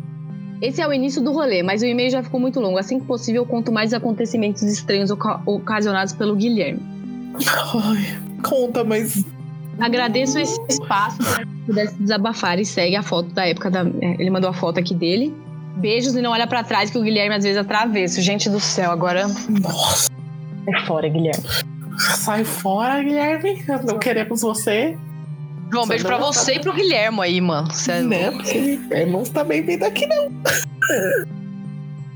[0.61, 2.77] Esse é o início do rolê, mas o e-mail já ficou muito longo.
[2.77, 6.81] Assim que possível, eu conto mais acontecimentos estranhos oca- ocasionados pelo Guilherme.
[7.75, 9.23] Ai, conta, mas
[9.79, 13.81] Agradeço esse espaço para que pudesse desabafar e segue a foto da época da.
[14.01, 15.31] é, Ele mandou a foto aqui dele.
[15.75, 18.19] Beijos e não olha pra trás que o Guilherme às vezes atravessa.
[18.19, 19.27] Gente do céu, agora
[19.61, 20.09] nossa,
[20.67, 21.43] é fora, Guilherme.
[21.99, 23.63] sai fora, Guilherme.
[23.85, 24.97] Não queremos você.
[25.71, 27.71] João, um beijo pra você e pro Guilhermo aí, mano.
[27.71, 28.31] Cê é Né?
[28.31, 28.57] Porque
[28.91, 30.31] ele não está bem vindo aqui, não.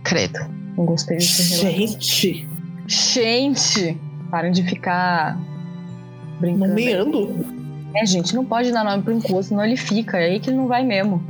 [0.03, 0.39] Credo.
[0.77, 1.77] Não gostei desse relato.
[1.77, 2.47] Gente,
[2.87, 3.97] Gente,
[4.29, 5.39] parem de ficar
[6.41, 6.67] brincando.
[6.67, 7.45] nomeando.
[7.95, 10.17] É, gente, não pode dar nome pro encosto, senão ele fica.
[10.17, 11.23] É aí que ele não vai mesmo.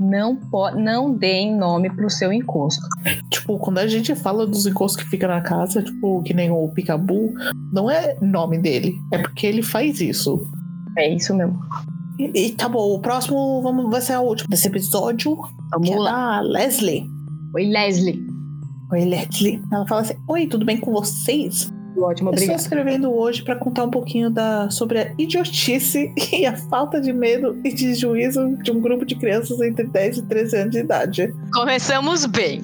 [0.00, 2.82] Não, po não deem nome pro seu encosto.
[3.30, 6.68] Tipo, quando a gente fala dos encostos que fica na casa, tipo, que nem o
[6.68, 7.32] Picabu,
[7.72, 8.98] não é nome dele.
[9.12, 10.46] É porque ele faz isso.
[10.96, 11.58] É isso mesmo.
[12.18, 15.36] E, e tá bom, o próximo vamos, vai ser o último desse episódio,
[15.72, 16.36] Vamos é lá.
[16.36, 17.04] da Leslie.
[17.54, 18.24] Oi, Leslie.
[18.92, 19.60] Oi, Leslie.
[19.72, 21.72] Ela fala assim: Oi, tudo bem com vocês?
[21.96, 22.60] Ótimo, Eu estou obrigada.
[22.60, 27.60] escrevendo hoje para contar um pouquinho da, sobre a idiotice e a falta de medo
[27.64, 31.34] e de juízo de um grupo de crianças entre 10 e 13 anos de idade.
[31.52, 32.60] Começamos bem.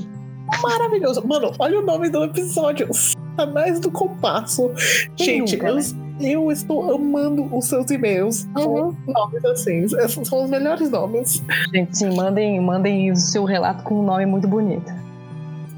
[0.62, 1.26] Maravilhoso.
[1.26, 4.70] Mano, olha o nome do episódio: Satanás do Compasso.
[5.16, 5.82] Quem Gente, nunca, eu, né?
[6.20, 8.94] Eu estou amando os seus e-mails Uhum.
[9.06, 9.84] com nomes assim.
[9.84, 11.42] Esses são os melhores nomes.
[11.74, 14.90] Gente, sim, mandem, mandem o seu relato com um nome muito bonito.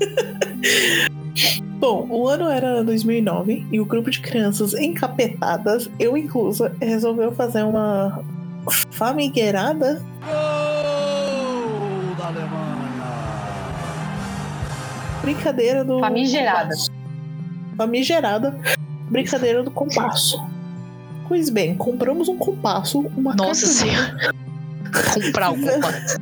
[1.78, 7.64] Bom, o ano era 2009 e o grupo de crianças encapetadas, eu inclusa, resolveu fazer
[7.64, 8.22] uma
[8.92, 12.62] famigueirada Gol da Alemanha!
[15.22, 15.98] brincadeira do.
[15.98, 16.74] Famigerada.
[17.76, 18.56] Famigerada
[19.12, 20.42] brincadeira do compasso.
[21.28, 24.32] Pois bem, compramos um compasso, uma Nossa senhora.
[25.14, 26.16] Comprar o compasso.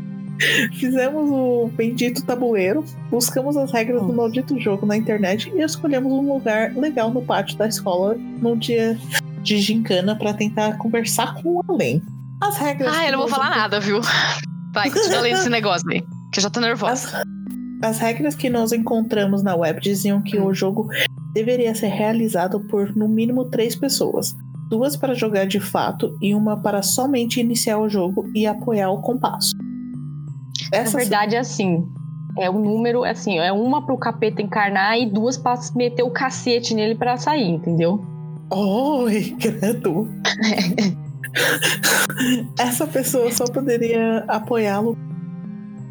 [0.72, 6.32] fizemos o bendito tabuleiro, buscamos as regras do maldito jogo na internet e escolhemos um
[6.32, 8.98] lugar legal no pátio da escola num dia
[9.42, 12.02] de gincana para tentar conversar com o além.
[12.40, 12.94] As regras.
[12.94, 14.00] Ah, eu não vou falar nada, viu?
[14.72, 16.02] Vai, continua lendo esse negócio aí.
[16.32, 17.22] Que eu já tô nervosa.
[17.82, 20.88] As, as regras que nós encontramos na web diziam que o jogo
[21.32, 24.34] deveria ser realizado por no mínimo três pessoas.
[24.68, 29.00] Duas para jogar de fato e uma para somente iniciar o jogo e apoiar o
[29.00, 29.52] compasso.
[30.72, 31.86] Na Essa verdade, é assim.
[32.38, 36.10] É o número, é assim, é uma pro capeta encarnar e duas pra meter o
[36.10, 38.04] cacete nele pra sair, entendeu?
[38.50, 40.08] Oi, credo.
[42.58, 44.96] Essa pessoa só poderia apoiá-lo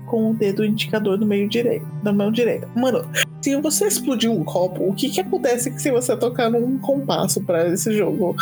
[0.06, 2.68] com o dedo indicador no meio direito, da mão direita.
[2.76, 3.06] Mano,
[3.42, 7.68] se você explodir um copo, o que que acontece se você tocar num compasso para
[7.70, 8.36] esse jogo?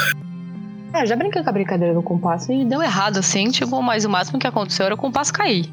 [0.94, 4.10] É, já brinquei com a brincadeira do compasso e Deu errado assim, tipo, mas o
[4.10, 5.70] máximo que aconteceu era o compasso cair.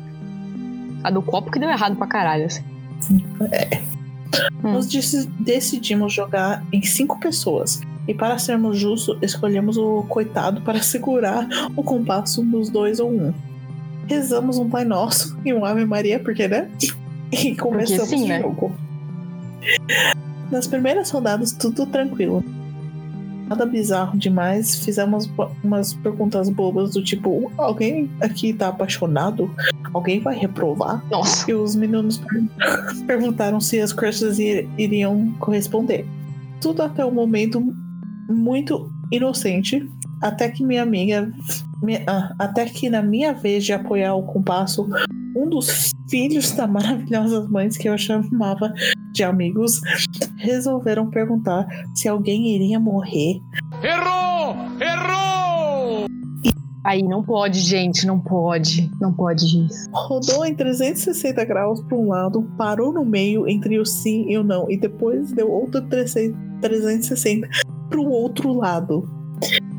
[1.03, 2.63] a do copo que deu errado pra caralho, assim.
[3.11, 4.73] Hum.
[4.73, 7.81] Nós deci- decidimos jogar em cinco pessoas.
[8.07, 11.47] E para sermos justos, escolhemos o coitado para segurar
[11.77, 13.33] o compasso nos dois ou um.
[14.07, 16.69] Rezamos um Pai Nosso e um Ave Maria, porque né?
[17.33, 18.43] E começamos sim, o né?
[20.51, 22.45] Nas primeiras rodadas, tudo tranquilo.
[23.49, 24.77] Nada bizarro demais.
[24.85, 25.31] Fizemos
[25.63, 29.51] umas perguntas bobas do tipo: alguém aqui tá apaixonado?
[29.93, 31.05] Alguém vai reprovar?
[31.11, 31.51] Nossa.
[31.51, 32.43] E os meninos per-
[33.07, 36.07] perguntaram se as crushes ir- iriam corresponder.
[36.61, 37.61] Tudo até o momento
[38.31, 39.87] muito inocente,
[40.23, 41.31] até que minha amiga,
[41.83, 44.89] mi- ah, até que na minha vez de apoiar o compasso,
[45.37, 48.73] um dos filhos da maravilhosa mães que eu chamava
[49.15, 49.81] de amigos
[50.37, 53.41] resolveram perguntar se alguém iria morrer.
[53.81, 54.57] Errou!
[54.81, 56.07] Errou!
[56.85, 58.91] Aí não pode, gente, não pode.
[59.01, 59.89] Não pode isso.
[59.93, 64.43] Rodou em 360 graus para um lado, parou no meio entre o sim e o
[64.43, 67.49] não, e depois deu outro 360
[67.89, 69.09] para o outro lado.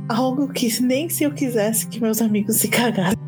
[0.08, 3.26] Algo que nem se eu quisesse que meus amigos se cagassem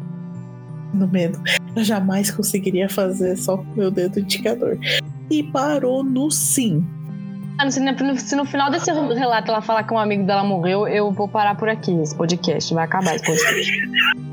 [0.93, 1.39] no medo,
[1.76, 4.80] eu jamais conseguiria fazer só com meu dedo indicador.
[5.30, 6.86] E parou no sim.
[7.57, 10.88] Mano, se no, se no final desse relato ela falar que um amigo dela morreu,
[10.88, 12.73] eu vou parar por aqui esse podcast.
[12.73, 13.71] Vai acabar esse podcast.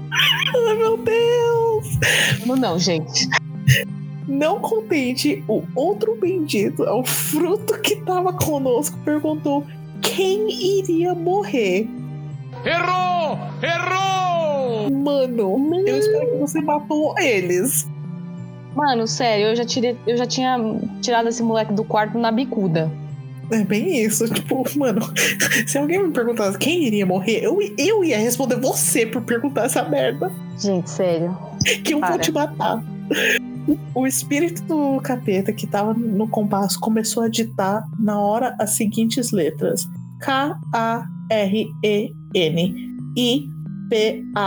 [0.68, 1.98] Ai meu Deus!
[2.46, 3.28] Não, não, gente.
[4.28, 9.66] Não contente, o outro bendito, o fruto que tava conosco, perguntou
[10.00, 11.88] quem iria morrer.
[12.64, 13.38] Errou!
[13.62, 14.90] Errou!
[14.90, 17.86] Mano, eu espero que você matou eles.
[18.74, 20.58] Mano, sério, eu já, tirei, eu já tinha
[21.00, 22.90] tirado esse moleque do quarto na bicuda.
[23.50, 24.28] É bem isso.
[24.28, 25.00] Tipo, mano,
[25.66, 29.82] se alguém me perguntasse quem iria morrer, eu, eu ia responder você por perguntar essa
[29.88, 30.32] merda.
[30.58, 31.36] Gente, sério.
[31.84, 32.18] Que eu vou Para.
[32.18, 32.82] te matar.
[33.94, 39.30] O espírito do capeta que tava no compasso começou a ditar na hora as seguintes
[39.30, 39.88] letras:
[40.20, 41.14] K-A-R-E-N
[43.16, 44.44] I-P-A-T-R-I-C-K.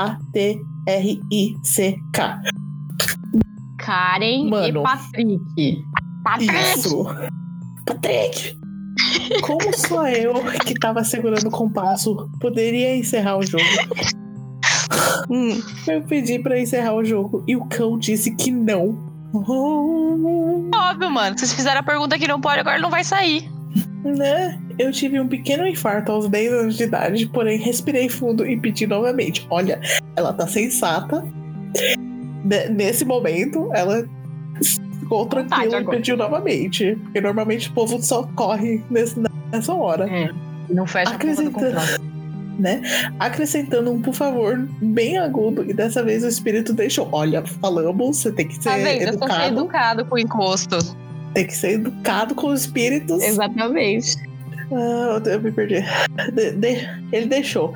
[3.87, 4.67] Karen Mano.
[4.67, 5.83] e Patrick.
[6.21, 6.77] Patrick!
[6.77, 7.05] Isso.
[7.85, 8.59] Patrick!
[9.41, 10.33] Como só eu
[10.65, 13.63] que tava segurando o compasso poderia encerrar o jogo?
[15.29, 15.61] Hum.
[15.87, 18.97] Eu pedi pra encerrar o jogo e o cão disse que não.
[19.33, 21.37] Oh, Óbvio, mano.
[21.37, 23.49] Vocês fizeram a pergunta que não pode, agora não vai sair.
[24.03, 24.59] né?
[24.77, 28.85] Eu tive um pequeno infarto aos 10 anos de idade, porém respirei fundo e pedi
[28.85, 29.47] novamente.
[29.49, 29.79] Olha,
[30.15, 31.23] ela tá sensata.
[32.47, 34.07] Ne- Nesse momento, ela
[34.99, 36.97] ficou tranquila e pediu novamente.
[37.03, 39.19] Porque normalmente o povo só corre nesse-
[39.51, 40.07] nessa hora.
[40.09, 40.29] É.
[40.69, 42.01] Não fecha a porra do Acrescentando, contrato.
[42.59, 42.81] né?
[43.19, 47.07] Acrescentando um por favor bem agudo e dessa vez o espírito deixou.
[47.11, 49.01] Olha, falamos, você tem que ser Tá vendo?
[49.01, 50.77] Eu só sou educado, educado com encosto.
[51.33, 53.23] tem que ser educado com os espíritos.
[53.23, 54.15] Exatamente.
[54.71, 55.81] Ah, eu me perdi.
[56.33, 57.73] De- de- ele deixou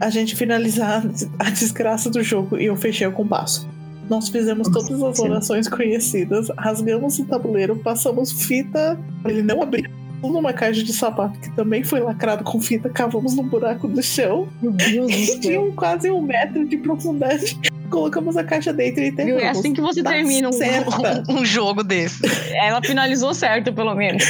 [0.00, 1.02] a gente finalizar
[1.38, 3.68] a desgraça do jogo e eu fechei o compasso.
[4.08, 9.90] Nós fizemos todas as orações conhecidas, rasgamos o tabuleiro, passamos fita ele não abrir.
[10.20, 14.02] Tudo numa caixa de sapato que também foi lacrado com fita, cavamos no buraco do
[14.02, 15.40] chão Meu Deus do e céu.
[15.40, 17.58] tinha quase um metro de profundidade.
[17.90, 19.12] Colocamos a caixa dentro e Viu?
[19.12, 19.42] enterramos.
[19.42, 20.52] É assim que você Tá termina um.
[21.40, 22.22] Um jogo desse.
[22.54, 24.24] Ela finalizou certo, pelo menos.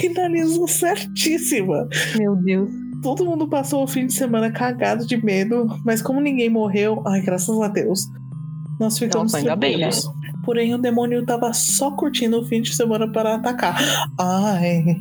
[0.00, 1.88] Finalizou certíssima.
[2.16, 2.70] Meu Deus.
[3.02, 7.20] Todo mundo passou o fim de semana cagado de medo, mas como ninguém morreu, ai,
[7.22, 8.06] graças a Deus,
[8.78, 9.88] nós ficamos Nossa, ainda bem, né?
[9.90, 10.10] tranquilos.
[10.44, 13.76] Porém, o demônio tava só curtindo o fim de semana para atacar.
[14.18, 14.96] Ai.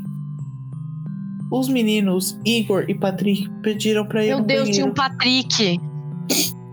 [1.51, 4.91] Os meninos, Igor e Patrick, pediram pra ir Meu no Deus, tinha banheiro.
[4.91, 5.79] um Patrick.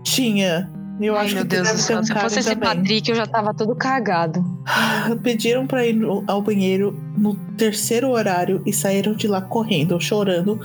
[0.03, 0.69] Tinha.
[0.99, 1.99] Eu Ai, acho meu que Deus deve do ter céu.
[1.99, 2.69] um Se fosse esse também.
[2.77, 4.43] Patrick, eu já tava todo cagado.
[5.23, 5.97] Pediram pra ir
[6.27, 10.59] ao banheiro no terceiro horário e saíram de lá correndo, chorando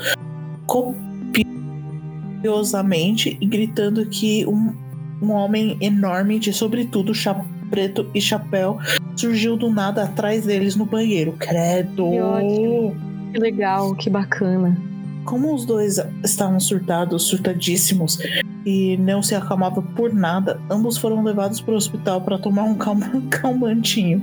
[2.43, 4.75] copiosamente e gritando que um,
[5.21, 8.79] um homem enorme de sobretudo cha- preto e chapéu
[9.15, 11.33] surgiu do nada atrás deles no banheiro.
[11.39, 12.05] Credo!
[12.11, 13.11] Que.
[13.33, 14.77] Que legal, que bacana.
[15.25, 18.19] Como os dois estavam surtados, surtadíssimos,
[18.67, 22.75] e não se acalmava por nada, ambos foram levados para o hospital para tomar um
[22.75, 24.21] calma- calmantinho.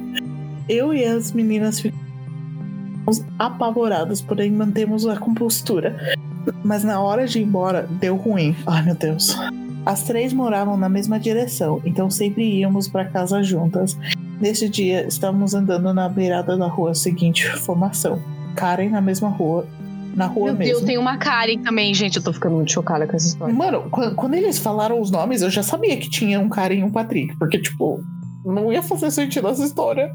[0.68, 5.95] Eu e as meninas ficamos apavoradas, porém mantemos a compostura.
[6.64, 8.54] Mas na hora de ir embora, deu ruim.
[8.66, 9.38] Ai meu Deus.
[9.88, 13.98] As três moravam na mesma direção, então sempre íamos para casa juntas.
[14.38, 18.22] Nesse dia, estávamos andando na beirada da rua seguinte formação.
[18.54, 19.66] Karen na mesma rua,
[20.14, 20.74] na rua Meu mesmo.
[20.74, 22.18] Deus, tem uma Karen também, gente.
[22.18, 23.56] Eu tô ficando muito chocada com essa história.
[23.56, 26.92] Mano, quando, eles falaram os nomes, eu já sabia que tinha um cara e um
[26.92, 27.38] Patrick.
[27.38, 28.04] Porque, tipo,
[28.44, 30.14] não ia fazer sentido essa história.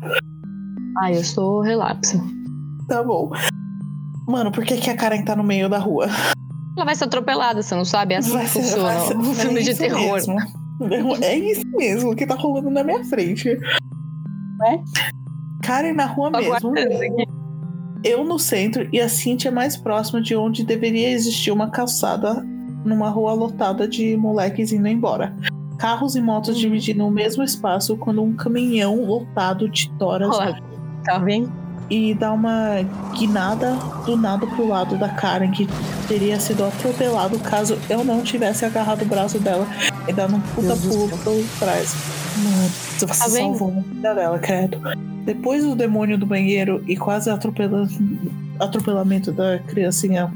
[0.98, 2.22] Ai, eu sou relapso.
[2.86, 3.30] Tá bom.
[4.28, 6.08] Mano, por que, que a Karen tá no meio da rua?
[6.76, 8.14] Ela vai ser atropelada, você não sabe?
[8.14, 9.00] É assim Vai que ser- funciona.
[9.00, 10.14] ser- Um é filme de isso terror.
[10.14, 10.36] mesmo.
[11.22, 13.58] É isso mesmo que tá rolando na minha frente.
[15.62, 16.72] Karen na rua mesmo.
[18.04, 22.44] Eu no centro e a Cintia mais próxima de onde deveria existir uma calçada
[22.84, 25.36] numa rua lotada de moleques indo embora.
[25.78, 30.60] Carros e motos dividindo o mesmo espaço quando um caminhão lotado de toras Olha,
[31.04, 31.52] tá vendo?
[31.90, 32.82] E dá uma
[33.18, 33.76] guinada
[34.06, 35.68] do nada pro lado da Karen, que
[36.08, 39.66] teria sido atropelado caso eu não tivesse agarrado o braço dela
[40.08, 41.94] e dado um puta pulo por trás.
[42.38, 44.80] Mano, você Tá salvou a vida dela, credo.
[45.24, 47.86] Depois do demônio do banheiro e quase atropela...
[48.58, 50.32] atropelamento da criancinha,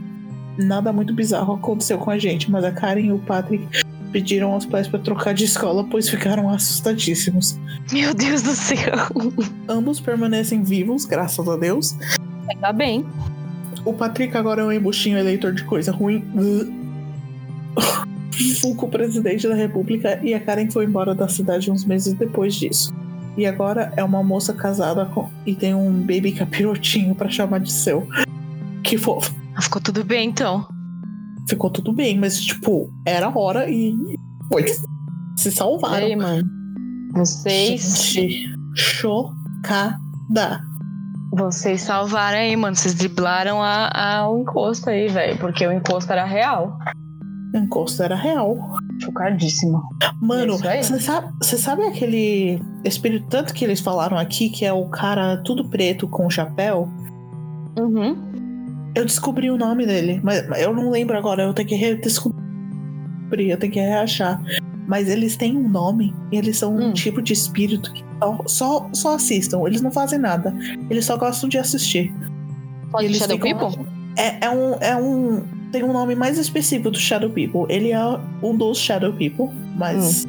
[0.59, 3.67] nada muito bizarro aconteceu com a gente, mas a Karen e o Patrick
[4.17, 7.59] pediram aos pais para trocar de escola, pois ficaram assustadíssimos.
[7.93, 8.95] Meu Deus do céu.
[9.69, 11.95] Ambos permanecem vivos, graças a Deus.
[12.59, 13.05] Tá bem.
[13.85, 16.25] O Patrick agora é um embuchinho eleitor de coisa ruim.
[18.59, 22.95] Fulco presidente da república e a Karen foi embora da cidade uns meses depois disso.
[23.37, 27.71] E agora é uma moça casada com- e tem um baby capirotinho pra chamar de
[27.71, 28.09] seu.
[28.83, 29.31] Que fofo.
[29.61, 30.67] Ficou tudo bem, então.
[31.49, 33.95] Ficou tudo bem, mas tipo, era hora e
[34.51, 34.65] foi.
[35.37, 36.07] Se salvaram.
[36.07, 36.43] aí, mano?
[37.15, 38.13] Vocês.
[38.13, 40.61] Gente, chocada.
[41.33, 42.75] Vocês salvaram aí, mano.
[42.75, 45.39] Vocês driblaram a, a, o encosto aí, velho.
[45.39, 46.79] Porque o encosto era real.
[47.55, 48.57] O encosto era real.
[49.01, 49.83] Chocadíssima.
[50.21, 54.89] Mano, É você sabe, sabe aquele espírito tanto que eles falaram aqui, que é o
[54.89, 56.89] cara tudo preto com chapéu?
[57.79, 58.17] Uhum.
[58.97, 63.57] Eu descobri o nome dele, mas eu não lembro agora, eu tenho que redescobrir, eu
[63.59, 64.43] tenho que reachar.
[64.89, 66.93] Mas eles têm um nome e eles são um Hum.
[66.93, 68.05] tipo de espírito que
[68.47, 70.55] só, só, assistam, eles não fazem nada.
[70.89, 72.13] Eles só gostam de assistir.
[72.91, 73.87] Pode Eles Shadow ficam- People?
[74.17, 74.75] É, é um.
[74.81, 75.43] É um.
[75.73, 77.67] Tem um nome mais específico do Shadow People.
[77.69, 77.99] Ele é
[78.43, 80.25] um dos Shadow People, mas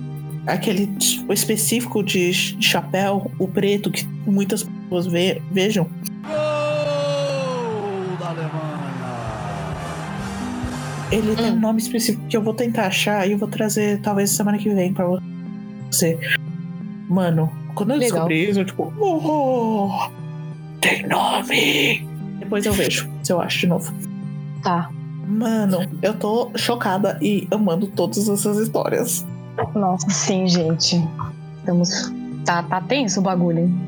[0.47, 5.85] aquele tipo, específico de ch- chapéu, o preto, que muitas pessoas ve- vejam.
[5.85, 6.35] Gol
[11.11, 11.55] Ele tem Hum.
[11.55, 14.69] um nome específico que eu vou tentar achar e eu vou trazer talvez semana que
[14.69, 15.05] vem pra
[15.89, 16.19] você.
[17.07, 18.11] Mano, quando eu Legal.
[18.27, 20.09] descobri isso, eu tipo, oh,
[20.81, 22.05] tem nome!
[22.39, 23.93] Depois eu vejo, se eu acho de novo.
[24.61, 24.89] Tá.
[25.27, 29.25] Mano, eu tô chocada e amando todas essas histórias.
[29.73, 31.01] Nossa, sim, gente.
[31.59, 31.89] Estamos.
[32.45, 33.81] Tá, tá tenso o bagulho, hein?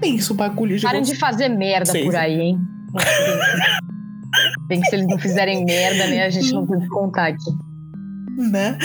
[0.00, 2.60] Pensa o bagulho de Parem de fazer merda por aí, hein?
[4.66, 6.24] Bem que se eles não fizerem merda, né?
[6.24, 7.50] A gente não pode contar aqui.
[8.50, 8.78] né?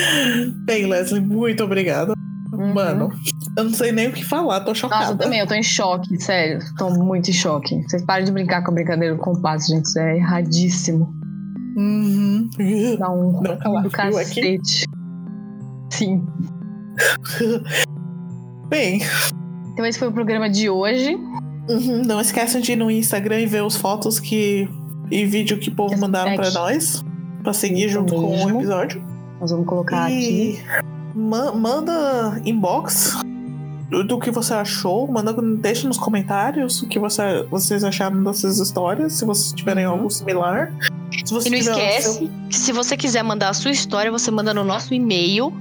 [0.65, 2.13] Bem, Leslie, muito obrigada.
[2.53, 2.73] Uhum.
[2.73, 3.09] Mano,
[3.57, 5.01] eu não sei nem o que falar, tô chocada.
[5.01, 6.59] Nossa, eu também, eu tô em choque, sério.
[6.77, 7.81] Tô muito em choque.
[7.83, 9.85] Vocês parem de brincar com a brincadeira do compasso, gente.
[9.85, 11.11] Isso é erradíssimo.
[11.75, 12.47] Uhum.
[12.99, 13.81] Dá um calafrio
[14.11, 14.41] do aqui.
[14.41, 14.85] cacete.
[15.91, 16.23] Sim.
[18.69, 19.01] Bem,
[19.73, 21.15] Então esse foi o programa de hoje.
[21.69, 24.67] uhum, não esqueçam de ir no Instagram e ver as fotos que
[25.21, 26.55] e vídeo que o povo mandaram pra thank.
[26.55, 27.03] nós.
[27.43, 29.03] Pra seguir junto com o episódio.
[29.39, 30.59] Nós vamos colocar aqui.
[30.59, 33.17] E ma- manda inbox
[33.89, 35.05] do, do que você achou.
[35.11, 40.09] Manda, deixa nos comentários o que você- vocês acharam dessas histórias, se vocês tiverem algo
[40.09, 40.73] similar.
[41.25, 44.53] Se você E não esquece que se você quiser mandar a sua história, você manda
[44.53, 45.53] no nosso e-mail.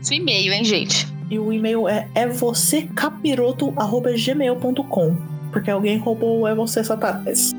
[0.00, 1.06] Seu e-mail, hein, gente?
[1.30, 5.16] E o e-mail é é vocêcapiroto@gmail.com,
[5.52, 7.52] porque alguém roubou o é você satanás.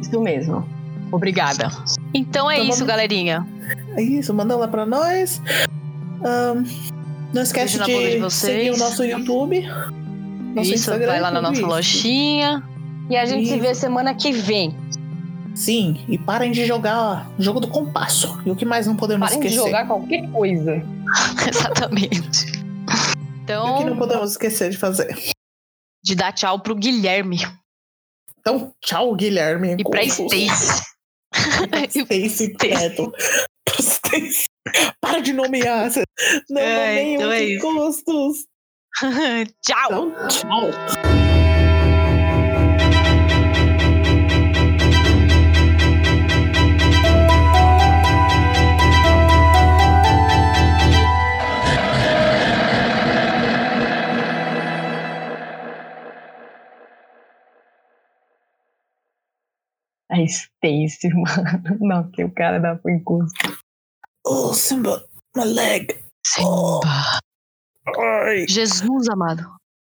[0.00, 0.68] Isso mesmo.
[1.12, 1.68] Obrigada.
[2.12, 3.46] Então é Então isso, vamos- galerinha.
[3.96, 5.40] É isso, manda lá pra nós.
[6.24, 6.64] Ahn,
[7.32, 8.52] não esquece de de vocês.
[8.52, 9.62] seguir o nosso YouTube.
[10.54, 11.66] Nosso isso, Instagram, vai lá na nossa isso.
[11.66, 12.62] lojinha.
[13.10, 14.74] E a gente se vê semana que vem.
[15.54, 18.40] Sim, e parem de jogar jogo do compasso.
[18.44, 19.66] E o que mais não podemos Parem de esquecer?
[19.66, 20.82] jogar qualquer coisa.
[21.48, 22.46] Exatamente.
[22.46, 25.16] E o Então, que não podemos esquecer de fazer?
[26.02, 27.38] de dar tchau pro Guilherme
[28.46, 29.74] Então, tchau, Guilherme.
[29.78, 30.02] e pra.
[30.04, 30.84] Stacy.
[31.34, 32.54] Stacy.
[33.80, 34.46] Stacy.
[35.00, 35.90] Para de nomear.
[36.50, 37.56] Não É, nomeiam então é os isso.
[37.66, 38.46] encostos.
[39.64, 40.08] tchau!
[40.08, 41.23] Então, tchau.
[60.14, 61.78] A Stacy, mano.
[61.80, 63.58] Não, que o cara dá pro encosto.
[64.24, 65.04] Oh, Simba,
[65.36, 66.00] my leg.
[66.24, 67.18] Simba.
[67.98, 68.46] Ai.
[68.48, 69.42] Jesus amado.